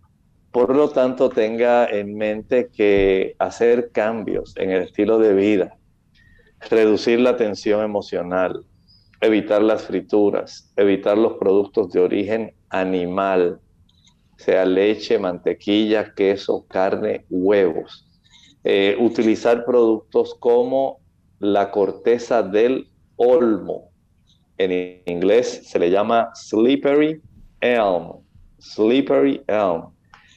[0.52, 5.78] Por lo tanto, tenga en mente que hacer cambios en el estilo de vida,
[6.70, 8.66] reducir la tensión emocional,
[9.22, 13.62] evitar las frituras, evitar los productos de origen animal,
[14.36, 18.10] sea leche, mantequilla, queso, carne, huevos.
[18.66, 21.00] Eh, utilizar productos como
[21.40, 23.90] la corteza del olmo.
[24.58, 27.22] En inglés se le llama slippery
[27.62, 28.20] elm.
[28.60, 29.94] Slippery elm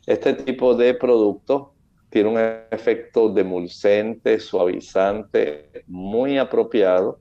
[0.07, 1.73] este tipo de producto
[2.11, 2.39] tiene un
[2.71, 7.19] efecto demulcente, suavizante, muy apropiado.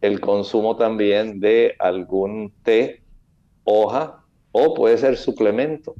[0.00, 3.02] El consumo también de algún té,
[3.64, 5.94] hoja o puede ser suplemento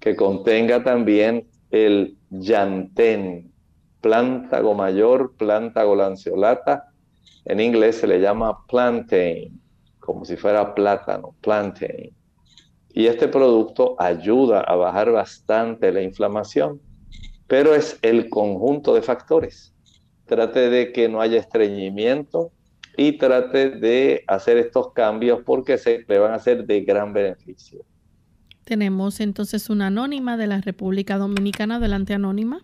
[0.00, 3.52] que contenga también el llantén,
[4.00, 6.90] plántago mayor, plántago lanceolata.
[7.44, 9.60] En inglés se le llama plantain,
[10.00, 12.12] como si fuera plátano, plantain.
[12.96, 16.80] Y este producto ayuda a bajar bastante la inflamación,
[17.46, 19.74] pero es el conjunto de factores.
[20.24, 22.52] Trate de que no haya estreñimiento
[22.96, 27.84] y trate de hacer estos cambios porque se le van a ser de gran beneficio.
[28.64, 31.76] Tenemos entonces una anónima de la República Dominicana.
[31.76, 32.62] Adelante, anónima.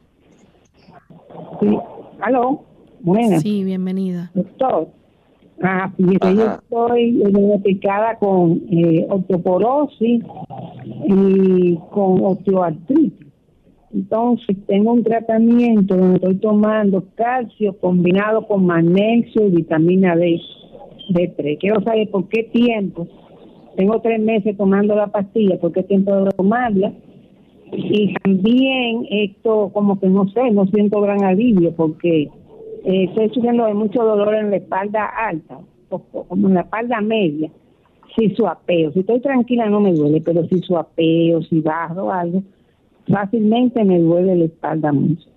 [1.61, 1.79] Sí,
[2.23, 2.65] aló,
[3.01, 3.43] buenas.
[3.43, 4.31] Sí, bienvenida.
[4.33, 4.89] Doctor,
[5.61, 10.25] Ah, fíjese, yo estoy diagnosticada con eh, osteoporosis
[11.07, 13.27] y con osteoartritis.
[13.93, 20.41] Entonces tengo un tratamiento donde estoy tomando calcio combinado con magnesio y vitamina D,
[21.11, 21.59] D3.
[21.61, 23.07] Quiero saber por qué tiempo.
[23.77, 26.93] Tengo tres meses tomando la pastilla, por qué tiempo debo tomarla.
[27.73, 32.31] Y también esto, como que no sé, no siento gran alivio porque
[32.85, 35.59] estoy sufriendo de mucho dolor en la espalda alta,
[35.89, 37.51] como en la espalda media.
[38.17, 42.43] Si suapeo, si estoy tranquila no me duele, pero si suapeo, si bajo algo,
[43.09, 45.29] fácilmente me duele la espalda mucho.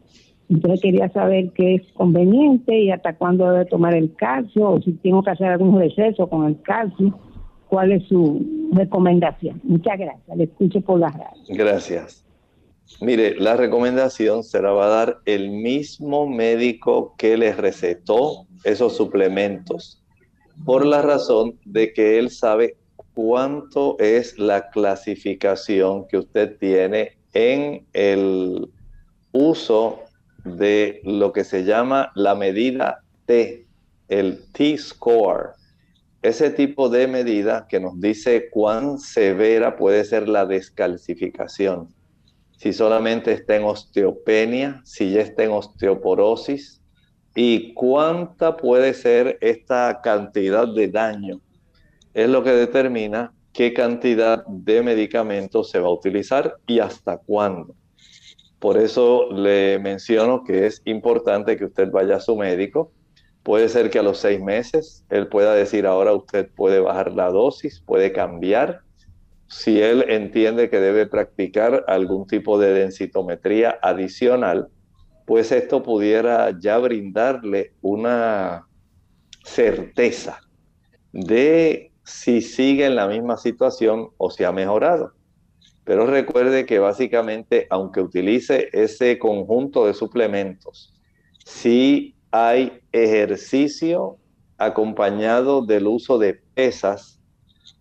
[0.50, 4.94] Entonces quería saber qué es conveniente y hasta cuándo debe tomar el calcio o si
[4.94, 7.18] tengo que hacer algún receso con el calcio.
[7.68, 9.60] ¿Cuál es su recomendación?
[9.64, 10.38] Muchas gracias.
[10.38, 11.42] Le escucho por la radio.
[11.50, 12.25] Gracias.
[13.02, 20.02] Mire, la recomendación se va a dar el mismo médico que les recetó esos suplementos,
[20.66, 22.78] por la razón de que él sabe
[23.14, 28.70] cuánto es la clasificación que usted tiene en el
[29.32, 30.00] uso
[30.46, 33.66] de lo que se llama la medida T,
[34.08, 35.54] el T-score.
[36.22, 41.95] Ese tipo de medida que nos dice cuán severa puede ser la descalcificación
[42.58, 46.82] si solamente está en osteopenia, si ya está en osteoporosis
[47.36, 51.42] y cuánta puede ser esta cantidad de daño.
[52.14, 57.76] Es lo que determina qué cantidad de medicamentos se va a utilizar y hasta cuándo.
[58.60, 62.92] Por eso le menciono que es importante que usted vaya a su médico.
[63.44, 67.30] Puede ser que a los seis meses él pueda decir ahora usted puede bajar la
[67.30, 68.82] dosis, puede cambiar
[69.48, 74.70] si él entiende que debe practicar algún tipo de densitometría adicional,
[75.26, 78.68] pues esto pudiera ya brindarle una
[79.44, 80.42] certeza
[81.12, 85.14] de si sigue en la misma situación o si ha mejorado.
[85.84, 90.94] Pero recuerde que básicamente, aunque utilice ese conjunto de suplementos,
[91.46, 94.18] si hay ejercicio
[94.58, 97.15] acompañado del uso de pesas,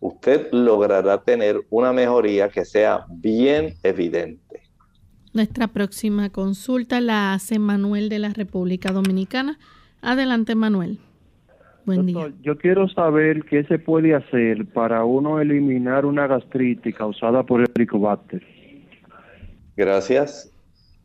[0.05, 4.61] usted logrará tener una mejoría que sea bien evidente.
[5.33, 9.59] Nuestra próxima consulta la hace Manuel de la República Dominicana.
[10.03, 10.99] Adelante, Manuel.
[11.87, 12.31] Buen día.
[12.43, 17.71] Yo quiero saber qué se puede hacer para uno eliminar una gastritis causada por el
[17.75, 18.43] helicobacter.
[19.75, 20.53] Gracias.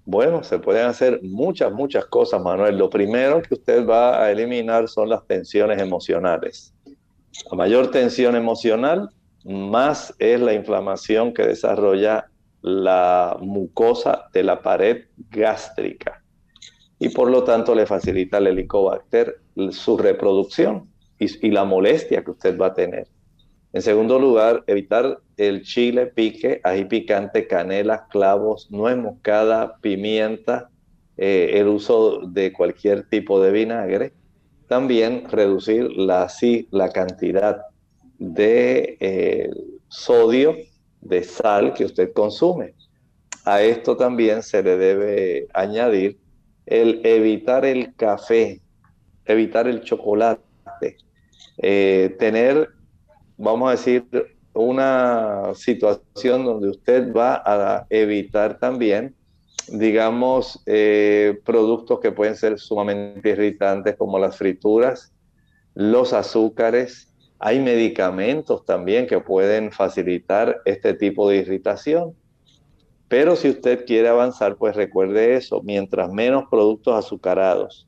[0.03, 2.77] Bueno, se pueden hacer muchas, muchas cosas, Manuel.
[2.77, 6.73] Lo primero que usted va a eliminar son las tensiones emocionales.
[7.51, 9.09] A mayor tensión emocional,
[9.45, 12.29] más es la inflamación que desarrolla
[12.61, 16.23] la mucosa de la pared gástrica
[16.99, 19.39] y por lo tanto le facilita al helicobacter
[19.71, 23.07] su reproducción y, la molestia que usted va a tener.
[23.71, 30.69] En segundo lugar, evitar el chile, pique, ají picante, canela, clavos, nuez moscada, pimienta,
[31.17, 34.13] eh, el uso de cualquier tipo de vinagre.
[34.69, 36.31] También reducir la,
[36.69, 37.63] la cantidad
[38.19, 39.49] de eh,
[39.87, 40.55] sodio,
[41.01, 42.75] de sal que usted consume.
[43.45, 46.19] A esto también se le debe añadir
[46.67, 48.61] el evitar el café,
[49.25, 50.43] evitar el chocolate,
[51.57, 52.69] eh, tener,
[53.37, 54.05] vamos a decir,
[54.53, 59.15] una situación donde usted va a evitar también,
[59.71, 65.13] digamos, eh, productos que pueden ser sumamente irritantes como las frituras,
[65.75, 67.13] los azúcares.
[67.39, 72.15] Hay medicamentos también que pueden facilitar este tipo de irritación.
[73.07, 77.87] Pero si usted quiere avanzar, pues recuerde eso, mientras menos productos azucarados,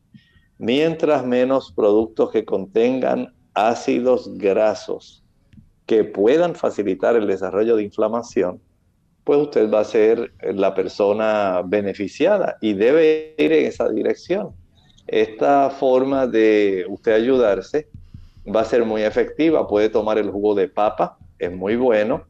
[0.58, 5.24] mientras menos productos que contengan ácidos grasos
[5.86, 8.62] que puedan facilitar el desarrollo de inflamación,
[9.24, 14.52] pues usted va a ser la persona beneficiada y debe ir en esa dirección.
[15.08, 17.88] Esta forma de usted ayudarse
[18.54, 19.68] va a ser muy efectiva.
[19.68, 22.26] Puede tomar el jugo de papa, es muy bueno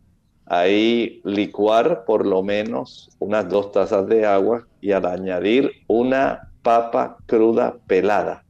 [0.51, 7.17] ahí licuar por lo menos unas dos tazas de agua y al añadir una papa
[7.25, 8.43] cruda pelada,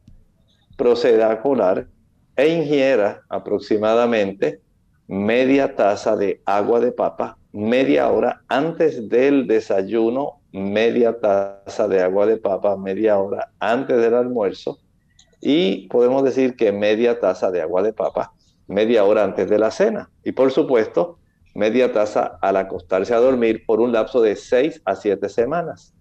[0.78, 1.88] proceda a colar
[2.36, 4.62] e ingiera aproximadamente
[5.08, 12.26] media taza de agua de papa media hora antes del desayuno, media taza de agua
[12.26, 14.80] de papa media hora antes del almuerzo
[15.42, 18.34] y podemos decir que media taza de agua de papa
[18.68, 20.10] media hora antes de la cena.
[20.24, 21.18] Y por supuesto,
[21.54, 25.94] media taza al acostarse a dormir por un lapso de 6 a 7 semanas.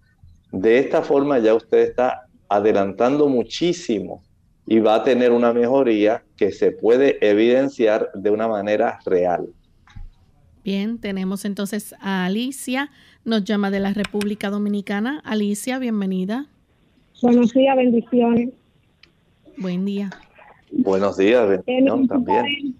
[0.52, 4.22] De esta forma ya usted está adelantando muchísimo
[4.66, 9.48] y va a tener una mejoría que se puede evidenciar de una manera real.
[10.64, 12.90] Bien, tenemos entonces a Alicia,
[13.24, 15.20] nos llama de la República Dominicana.
[15.24, 16.46] Alicia, bienvenida.
[17.22, 18.50] Buenos días, bendiciones.
[19.56, 20.10] Buen día.
[20.72, 22.76] Buenos días, bendiciones también.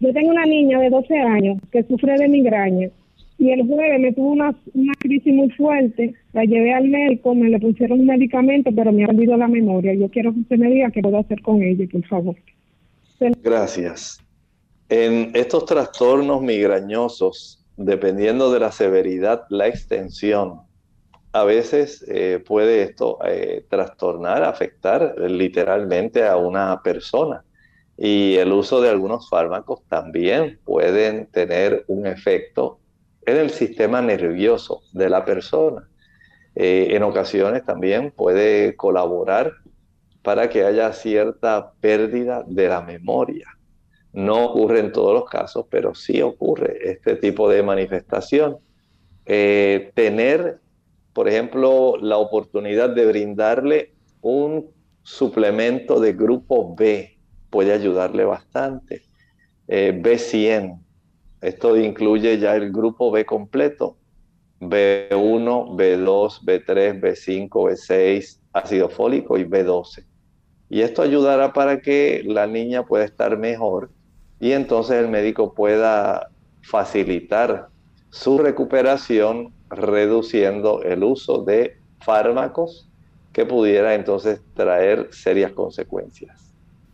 [0.00, 2.88] Yo tengo una niña de 12 años que sufre de migraña
[3.40, 4.54] y el jueves me tuvo una,
[4.98, 9.06] crisis muy fuerte, la llevé al médico, me le pusieron un medicamento, pero me ha
[9.06, 9.94] perdido la memoria.
[9.94, 12.36] Yo quiero que usted me diga qué puedo hacer con ella, por favor.
[13.42, 14.22] Gracias.
[14.90, 20.62] En estos trastornos migrañosos, dependiendo de la severidad, la extensión,
[21.30, 27.44] a veces eh, puede esto eh, trastornar, afectar literalmente a una persona.
[27.96, 32.80] Y el uso de algunos fármacos también pueden tener un efecto
[33.26, 35.88] en el sistema nervioso de la persona.
[36.56, 39.52] Eh, en ocasiones también puede colaborar
[40.22, 43.46] para que haya cierta pérdida de la memoria.
[44.12, 48.58] No ocurre en todos los casos, pero sí ocurre este tipo de manifestación.
[49.26, 50.58] Eh, tener,
[51.12, 54.70] por ejemplo, la oportunidad de brindarle un
[55.02, 57.18] suplemento de grupo B
[57.50, 59.02] puede ayudarle bastante.
[59.68, 60.80] Eh, B100,
[61.40, 63.96] esto incluye ya el grupo B completo,
[64.60, 70.04] B1, B2, B3, B5, B6, ácido fólico y B12.
[70.68, 73.90] Y esto ayudará para que la niña pueda estar mejor
[74.40, 76.30] y entonces el médico pueda
[76.62, 77.68] facilitar
[78.08, 82.88] su recuperación reduciendo el uso de fármacos
[83.32, 86.52] que pudiera entonces traer serias consecuencias.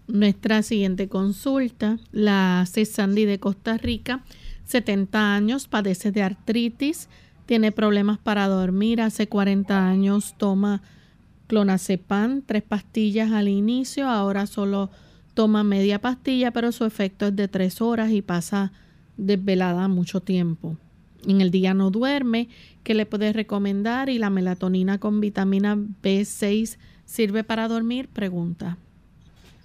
[0.08, 4.22] Nuestra siguiente consulta la hace Sandy de Costa Rica,
[4.66, 7.08] 70 años, padece de artritis,
[7.46, 10.82] tiene problemas para dormir, hace 40 años toma
[11.46, 14.90] clonazepam, tres pastillas al inicio, ahora solo
[15.36, 18.72] toma media pastilla, pero su efecto es de tres horas y pasa
[19.18, 20.78] desvelada mucho tiempo.
[21.28, 22.48] en el día no duerme,
[22.84, 24.08] ¿qué le puedes recomendar?
[24.08, 28.78] Y la melatonina con vitamina B6 sirve para dormir, pregunta.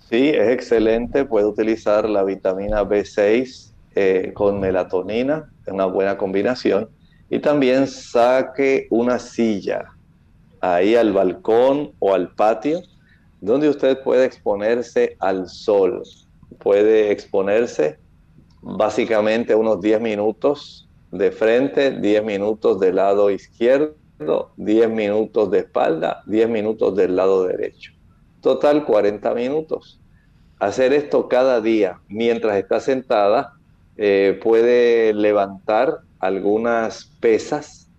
[0.09, 1.23] Sí, es excelente.
[1.23, 6.89] Puede utilizar la vitamina B6 eh, con melatonina, es una buena combinación.
[7.29, 9.93] Y también saque una silla
[10.59, 12.81] ahí al balcón o al patio,
[13.41, 16.03] donde usted puede exponerse al sol.
[16.59, 17.99] Puede exponerse
[18.61, 26.21] básicamente unos 10 minutos de frente, 10 minutos del lado izquierdo, 10 minutos de espalda,
[26.27, 27.91] 10 minutos del lado derecho.
[28.41, 29.99] Total 40 minutos.
[30.59, 33.55] Hacer esto cada día mientras está sentada
[33.97, 37.89] eh, puede levantar algunas pesas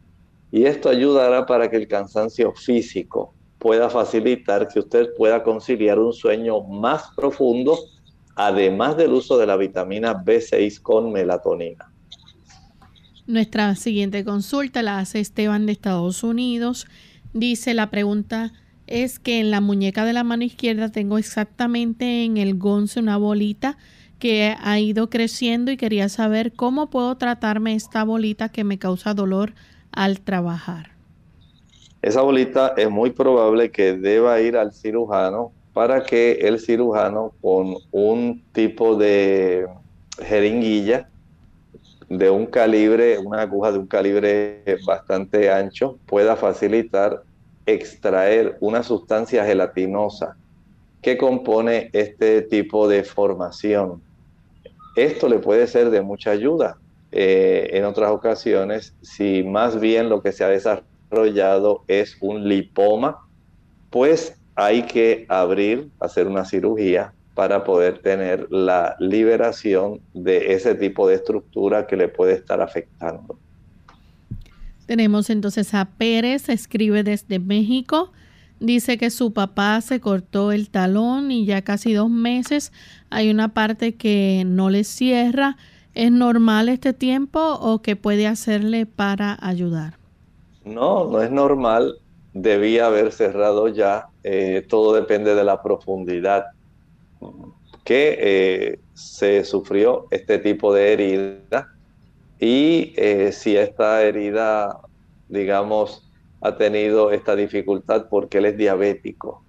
[0.52, 6.12] y esto ayudará para que el cansancio físico pueda facilitar que usted pueda conciliar un
[6.12, 7.78] sueño más profundo,
[8.34, 11.88] además del uso de la vitamina B6 con melatonina.
[13.28, 16.88] Nuestra siguiente consulta la hace Esteban de Estados Unidos.
[17.32, 18.52] Dice la pregunta
[18.88, 23.16] es que en la muñeca de la mano izquierda tengo exactamente en el gonce una
[23.16, 23.78] bolita
[24.18, 29.14] que ha ido creciendo y quería saber cómo puedo tratarme esta bolita que me causa
[29.14, 29.54] dolor
[29.92, 30.91] al trabajar.
[32.02, 37.76] Esa bolita es muy probable que deba ir al cirujano para que el cirujano con
[37.92, 39.68] un tipo de
[40.18, 41.08] jeringuilla
[42.08, 47.22] de un calibre, una aguja de un calibre bastante ancho, pueda facilitar
[47.66, 50.36] extraer una sustancia gelatinosa
[51.00, 54.02] que compone este tipo de formación.
[54.96, 56.78] Esto le puede ser de mucha ayuda.
[57.12, 60.91] Eh, en otras ocasiones, si más bien lo que se ha desarrollado
[61.88, 63.18] es un lipoma,
[63.90, 71.08] pues hay que abrir, hacer una cirugía para poder tener la liberación de ese tipo
[71.08, 73.38] de estructura que le puede estar afectando.
[74.86, 78.12] Tenemos entonces a Pérez, escribe desde México.
[78.60, 82.72] Dice que su papá se cortó el talón y ya casi dos meses
[83.10, 85.56] hay una parte que no le cierra.
[85.94, 90.01] ¿Es normal este tiempo o qué puede hacerle para ayudar?
[90.64, 91.98] No, no es normal.
[92.32, 94.08] Debía haber cerrado ya.
[94.22, 96.46] Eh, todo depende de la profundidad
[97.84, 101.68] que eh, se sufrió este tipo de herida
[102.38, 104.80] y eh, si esta herida,
[105.28, 106.10] digamos,
[106.40, 109.44] ha tenido esta dificultad porque él es diabético,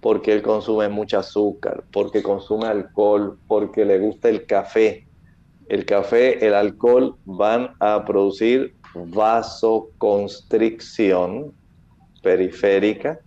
[0.00, 5.06] porque él consume mucho azúcar, porque consume alcohol, porque le gusta el café.
[5.68, 11.52] El café, el alcohol van a producir vasoconstricción
[12.22, 13.20] periférica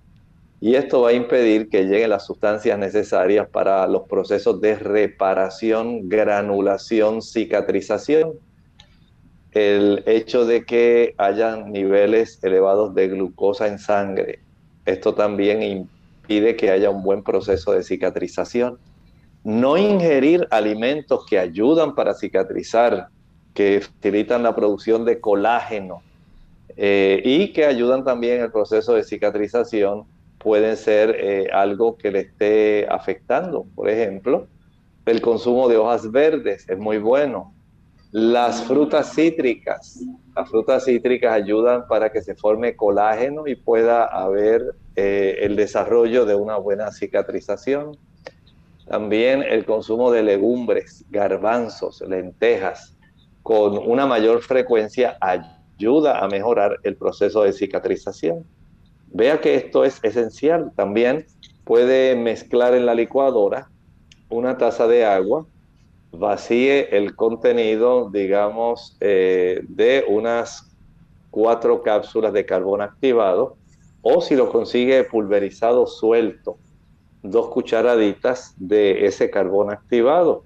[0.64, 6.08] y esto va a impedir que lleguen las sustancias necesarias para los procesos de reparación,
[6.08, 8.32] granulación, cicatrización.
[9.52, 14.40] El hecho de que hayan niveles elevados de glucosa en sangre,
[14.86, 18.78] esto también impide que haya un buen proceso de cicatrización.
[19.44, 23.10] No ingerir alimentos que ayudan para cicatrizar,
[23.54, 26.02] que facilitan la producción de colágeno
[26.76, 30.06] eh, y que ayudan también el proceso de cicatrización
[30.40, 33.66] pueden ser eh, algo que le esté afectando.
[33.76, 34.48] Por ejemplo,
[35.06, 37.54] el consumo de hojas verdes es muy bueno.
[38.12, 40.00] Las frutas cítricas,
[40.36, 46.26] las frutas cítricas ayudan para que se forme colágeno y pueda haber eh, el desarrollo
[46.26, 47.98] de una buena cicatrización.
[48.88, 52.93] También el consumo de legumbres, garbanzos, lentejas,
[53.44, 58.46] con una mayor frecuencia ayuda a mejorar el proceso de cicatrización.
[59.08, 60.72] Vea que esto es esencial.
[60.76, 61.26] También
[61.66, 63.70] puede mezclar en la licuadora
[64.30, 65.46] una taza de agua,
[66.12, 70.76] vacíe el contenido, digamos, eh, de unas
[71.30, 73.58] cuatro cápsulas de carbón activado,
[74.02, 76.58] o si lo consigue pulverizado suelto,
[77.22, 80.44] dos cucharaditas de ese carbón activado.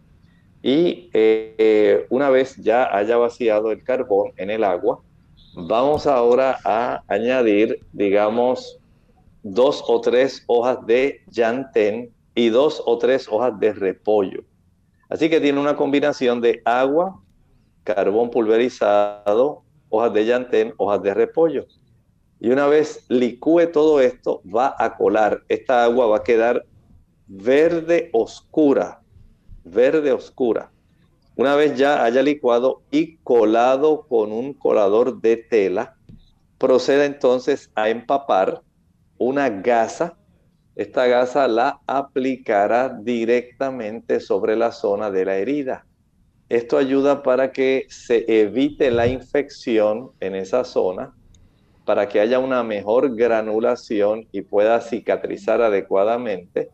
[0.62, 5.02] Y eh, una vez ya haya vaciado el carbón en el agua,
[5.60, 8.78] Vamos ahora a añadir, digamos,
[9.42, 14.44] dos o tres hojas de llantén y dos o tres hojas de repollo.
[15.10, 17.24] Así que tiene una combinación de agua,
[17.84, 21.66] carbón pulverizado, hojas de llantén, hojas de repollo.
[22.40, 25.42] Y una vez licúe todo esto, va a colar.
[25.50, 26.68] Esta agua va a quedar
[27.26, 29.02] verde oscura,
[29.72, 30.72] verde oscura.
[31.36, 35.96] Una vez ya haya licuado y colado con un colador de tela,
[36.58, 38.62] proceda entonces a empapar
[39.18, 40.18] una gasa.
[40.76, 45.86] Esta gasa la aplicará directamente sobre la zona de la herida.
[46.50, 51.14] Esto ayuda para que se evite la infección en esa zona,
[51.86, 56.72] para que haya una mejor granulación y pueda cicatrizar adecuadamente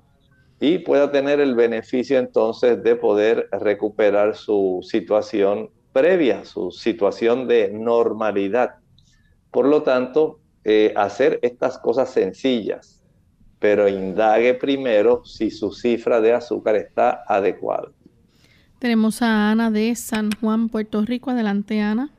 [0.63, 7.69] y pueda tener el beneficio entonces de poder recuperar su situación previa, su situación de
[7.69, 8.75] normalidad.
[9.51, 13.03] Por lo tanto, eh, hacer estas cosas sencillas,
[13.59, 17.89] pero indague primero si su cifra de azúcar está adecuada.
[18.79, 21.31] Tenemos a Ana de San Juan, Puerto Rico.
[21.31, 22.09] Adelante, Ana.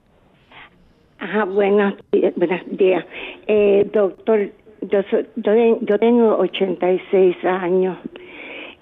[1.18, 2.34] Ajá, buenos días.
[2.36, 3.06] Buenos días.
[3.46, 5.00] Eh, doctor, yo,
[5.36, 7.96] yo, yo tengo 86 años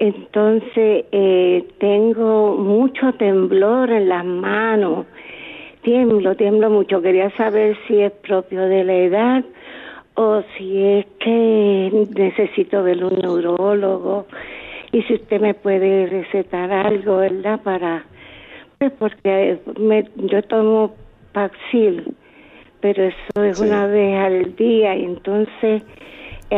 [0.02, 5.06] entonces eh, tengo mucho temblor en las manos,
[5.82, 7.00] tiemblo, tiemblo mucho.
[7.00, 9.44] Quería saber si es propio de la edad
[10.14, 14.26] o si es que necesito ver un neurólogo
[14.90, 17.60] y si usted me puede recetar algo, ¿verdad?
[17.62, 18.04] Para,
[18.78, 20.96] pues porque me, yo tomo
[21.32, 22.12] Paxil,
[22.80, 25.84] pero eso es una vez al día y entonces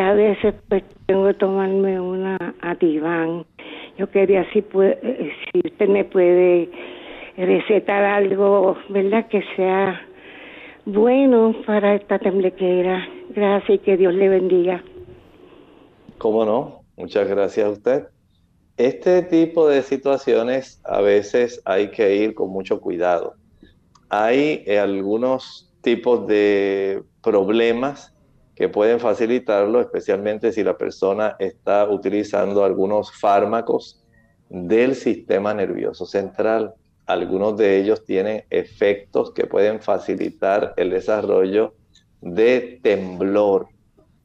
[0.01, 3.45] a veces pues tengo que tomarme una Ativan.
[3.99, 4.99] Yo quería si, puede,
[5.53, 6.71] si usted me puede
[7.37, 9.27] recetar algo, ¿verdad?
[9.29, 10.01] Que sea
[10.85, 13.07] bueno para esta temblequera.
[13.31, 14.83] Gracias y que Dios le bendiga.
[16.19, 16.81] ¿Cómo no?
[16.97, 18.05] Muchas gracias a usted.
[18.77, 23.35] Este tipo de situaciones a veces hay que ir con mucho cuidado.
[24.09, 28.14] Hay eh, algunos tipos de problemas
[28.55, 34.05] que pueden facilitarlo, especialmente si la persona está utilizando algunos fármacos
[34.49, 36.75] del sistema nervioso central.
[37.07, 41.75] Algunos de ellos tienen efectos que pueden facilitar el desarrollo
[42.21, 43.69] de temblor.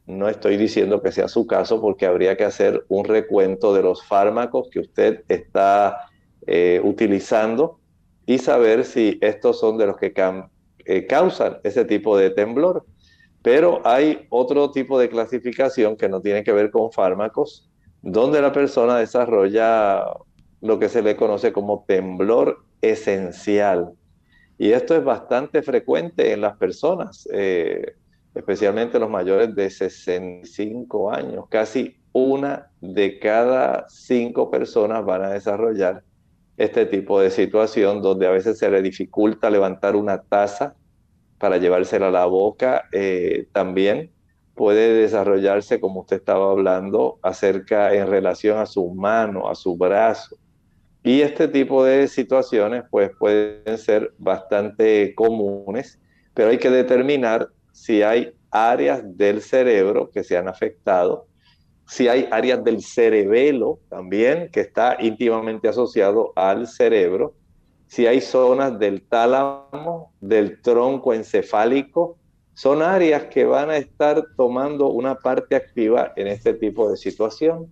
[0.05, 4.05] No estoy diciendo que sea su caso porque habría que hacer un recuento de los
[4.05, 6.09] fármacos que usted está
[6.47, 7.79] eh, utilizando
[8.25, 10.13] y saber si estos son de los que
[10.85, 12.85] eh, causan ese tipo de temblor.
[13.41, 17.69] Pero hay otro tipo de clasificación que no tiene que ver con fármacos,
[18.01, 20.03] donde la persona desarrolla
[20.61, 23.91] lo que se le conoce como temblor esencial.
[24.57, 27.93] Y esto es bastante frecuente en las personas, eh,
[28.35, 31.45] especialmente los mayores de 65 años.
[31.49, 36.03] Casi una de cada cinco personas van a desarrollar
[36.57, 40.75] este tipo de situación donde a veces se le dificulta levantar una taza
[41.39, 42.85] para llevársela a la boca.
[42.91, 44.11] Eh, también
[44.55, 50.35] puede desarrollarse, como usted estaba hablando, acerca en relación a su mano, a su brazo.
[51.01, 55.97] Y este tipo de situaciones pues pueden ser bastante comunes,
[56.33, 61.27] pero hay que determinar si hay áreas del cerebro que se han afectado,
[61.87, 67.33] si hay áreas del cerebelo también que está íntimamente asociado al cerebro
[67.89, 72.17] si hay zonas del tálamo, del tronco encefálico,
[72.53, 77.67] son áreas que van a estar tomando una parte activa en este tipo de situación.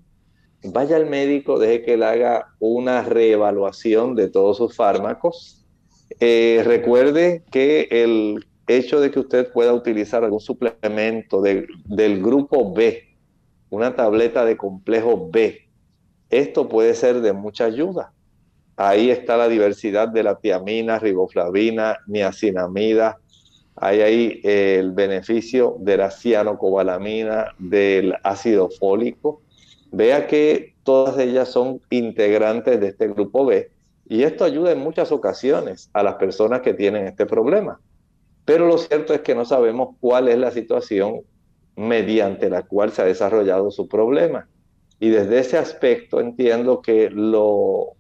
[0.64, 5.64] Vaya al médico, deje que él haga una reevaluación de todos sus fármacos.
[6.20, 13.04] Eh, recuerde que el hecho de que usted pueda utilizar algún suplemento del grupo B,
[13.70, 15.70] una tableta de complejo B,
[16.32, 18.14] esto puede ser de mucha ayuda.
[18.78, 23.18] Ahí está la diversidad de la tiamina, riboflavina, niacinamida.
[23.76, 29.42] Hay ahí el beneficio de la cianocobalamina, del ácido fólico.
[29.92, 33.72] Vea que todas ellas son integrantes de este grupo B
[34.08, 37.80] y esto ayuda en muchas ocasiones a las personas que tienen este problema.
[38.46, 41.22] Pero lo cierto es que no sabemos cuál es la situación
[41.76, 44.48] mediante la cual se ha desarrollado su problema.
[45.00, 47.97] Y desde ese aspecto entiendo que lo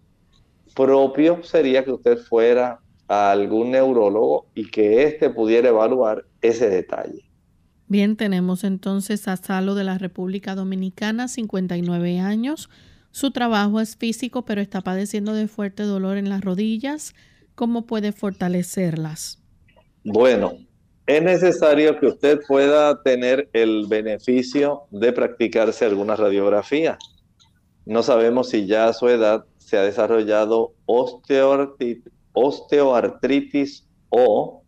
[0.78, 7.25] propio sería que usted fuera a algún neurólogo y que éste pudiera evaluar ese detalle.
[7.88, 12.69] Bien, tenemos entonces a Salo de la República Dominicana, 59 años.
[13.11, 17.15] Su trabajo es físico, pero está padeciendo de fuerte dolor en las rodillas.
[17.55, 19.41] ¿Cómo puede fortalecerlas?
[20.03, 20.53] Bueno,
[21.07, 26.97] es necesario que usted pueda tener el beneficio de practicarse alguna radiografía.
[27.86, 34.63] No sabemos si ya a su edad se ha desarrollado osteoartritis, o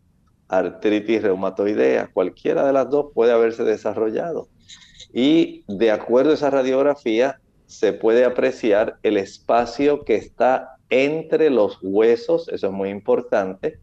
[0.50, 2.10] artritis reumatoidea.
[2.12, 4.50] Cualquiera de las dos puede haberse desarrollado.
[5.14, 11.80] Y de acuerdo a esa radiografía, se puede apreciar el espacio que está entre los
[11.82, 13.80] huesos, eso es muy importante.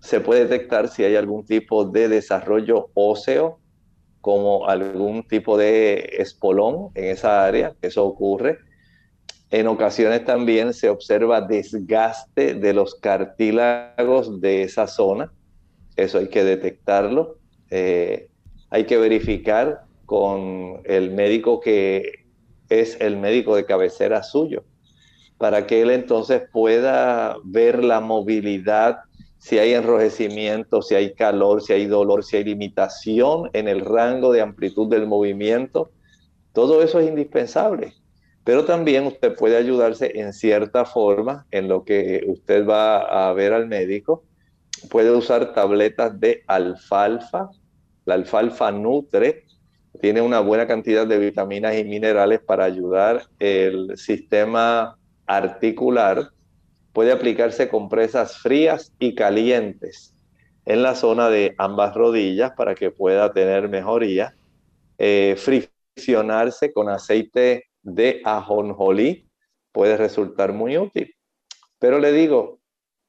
[0.00, 3.58] Se puede detectar si hay algún tipo de desarrollo óseo,
[4.22, 8.64] como algún tipo de espolón en esa área, eso ocurre
[9.50, 15.32] En ocasiones también se observa desgaste de los cartílagos de esa zona.
[15.96, 17.38] Eso hay que detectarlo.
[17.70, 18.28] Eh,
[18.70, 22.26] hay que verificar con el médico que
[22.68, 24.64] es el médico de cabecera suyo,
[25.38, 28.98] para que él entonces pueda ver la movilidad,
[29.38, 34.32] si hay enrojecimiento, si hay calor, si hay dolor, si hay limitación en el rango
[34.32, 35.90] de amplitud del movimiento.
[36.52, 37.94] Todo eso es indispensable.
[38.46, 43.52] Pero también usted puede ayudarse en cierta forma en lo que usted va a ver
[43.52, 44.22] al médico.
[44.88, 47.50] Puede usar tabletas de alfalfa.
[48.04, 49.46] La alfalfa nutre,
[50.00, 56.30] tiene una buena cantidad de vitaminas y minerales para ayudar el sistema articular.
[56.92, 60.14] Puede aplicarse compresas frías y calientes
[60.66, 64.36] en la zona de ambas rodillas para que pueda tener mejoría.
[64.98, 69.30] Eh, friccionarse con aceite de ajonjolí
[69.72, 71.14] puede resultar muy útil.
[71.78, 72.60] Pero le digo,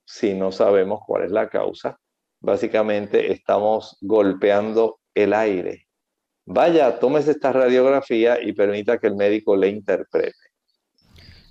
[0.06, 2.00] si no sabemos cuál es la causa,
[2.40, 5.88] básicamente estamos golpeando el aire.
[6.46, 10.38] Vaya, tómese esta radiografía y permita que el médico le interprete.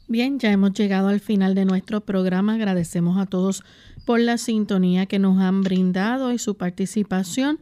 [0.09, 2.55] Bien, ya hemos llegado al final de nuestro programa.
[2.55, 3.65] Agradecemos a todos
[4.07, 7.59] por la sintonía que nos han brindado y su participación.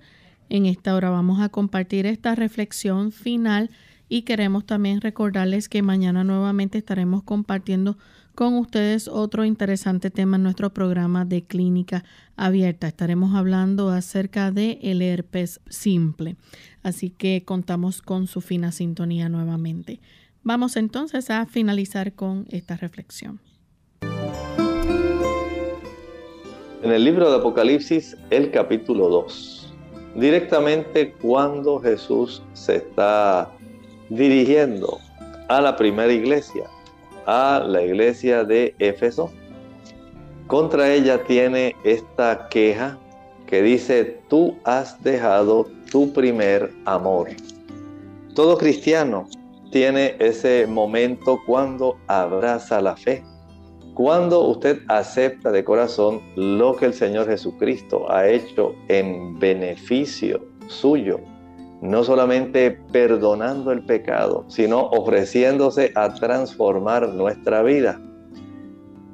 [0.50, 3.70] En esta hora vamos a compartir esta reflexión final
[4.08, 7.96] y queremos también recordarles que mañana nuevamente estaremos compartiendo
[8.34, 12.04] con ustedes otro interesante tema en nuestro programa de clínica
[12.36, 12.88] abierta.
[12.88, 16.36] Estaremos hablando acerca de el herpes simple.
[16.82, 20.00] Así que contamos con su fina sintonía nuevamente.
[20.42, 23.40] Vamos entonces a finalizar con esta reflexión.
[26.82, 29.72] En el libro de Apocalipsis, el capítulo 2,
[30.16, 33.50] directamente cuando Jesús se está
[34.14, 34.98] dirigiendo
[35.48, 36.64] a la primera iglesia,
[37.26, 39.30] a la iglesia de Éfeso.
[40.46, 42.98] Contra ella tiene esta queja
[43.46, 47.28] que dice, tú has dejado tu primer amor.
[48.34, 49.28] Todo cristiano
[49.70, 53.22] tiene ese momento cuando abraza la fe,
[53.94, 61.20] cuando usted acepta de corazón lo que el Señor Jesucristo ha hecho en beneficio suyo
[61.84, 68.00] no solamente perdonando el pecado, sino ofreciéndose a transformar nuestra vida.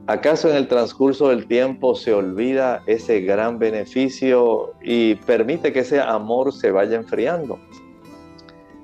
[0.07, 6.01] ¿Acaso en el transcurso del tiempo se olvida ese gran beneficio y permite que ese
[6.01, 7.59] amor se vaya enfriando?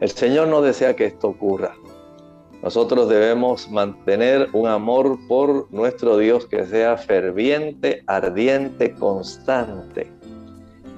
[0.00, 1.76] El Señor no desea que esto ocurra.
[2.64, 10.15] Nosotros debemos mantener un amor por nuestro Dios que sea ferviente, ardiente, constante.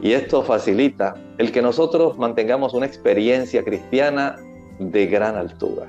[0.00, 4.36] Y esto facilita el que nosotros mantengamos una experiencia cristiana
[4.78, 5.86] de gran altura.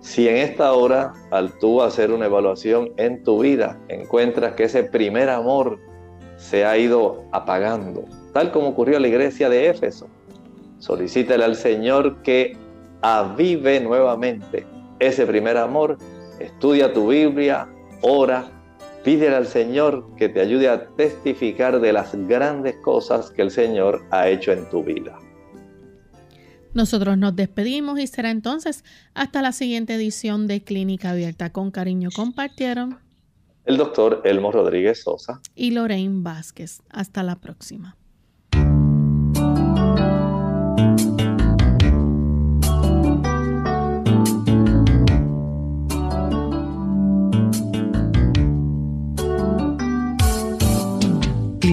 [0.00, 4.82] Si en esta hora, al tú hacer una evaluación en tu vida, encuentras que ese
[4.82, 5.78] primer amor
[6.36, 10.08] se ha ido apagando, tal como ocurrió en la iglesia de Éfeso,
[10.78, 12.56] solicítale al Señor que
[13.02, 14.66] avive nuevamente
[14.98, 15.98] ese primer amor,
[16.38, 17.68] estudia tu Biblia,
[18.00, 18.50] ora,
[19.04, 24.04] Pídele al Señor que te ayude a testificar de las grandes cosas que el Señor
[24.10, 25.18] ha hecho en tu vida.
[26.74, 28.84] Nosotros nos despedimos y será entonces
[29.14, 31.50] hasta la siguiente edición de Clínica Abierta.
[31.50, 32.98] Con cariño compartieron
[33.64, 36.82] el doctor Elmo Rodríguez Sosa y Lorraine Vázquez.
[36.90, 37.96] Hasta la próxima.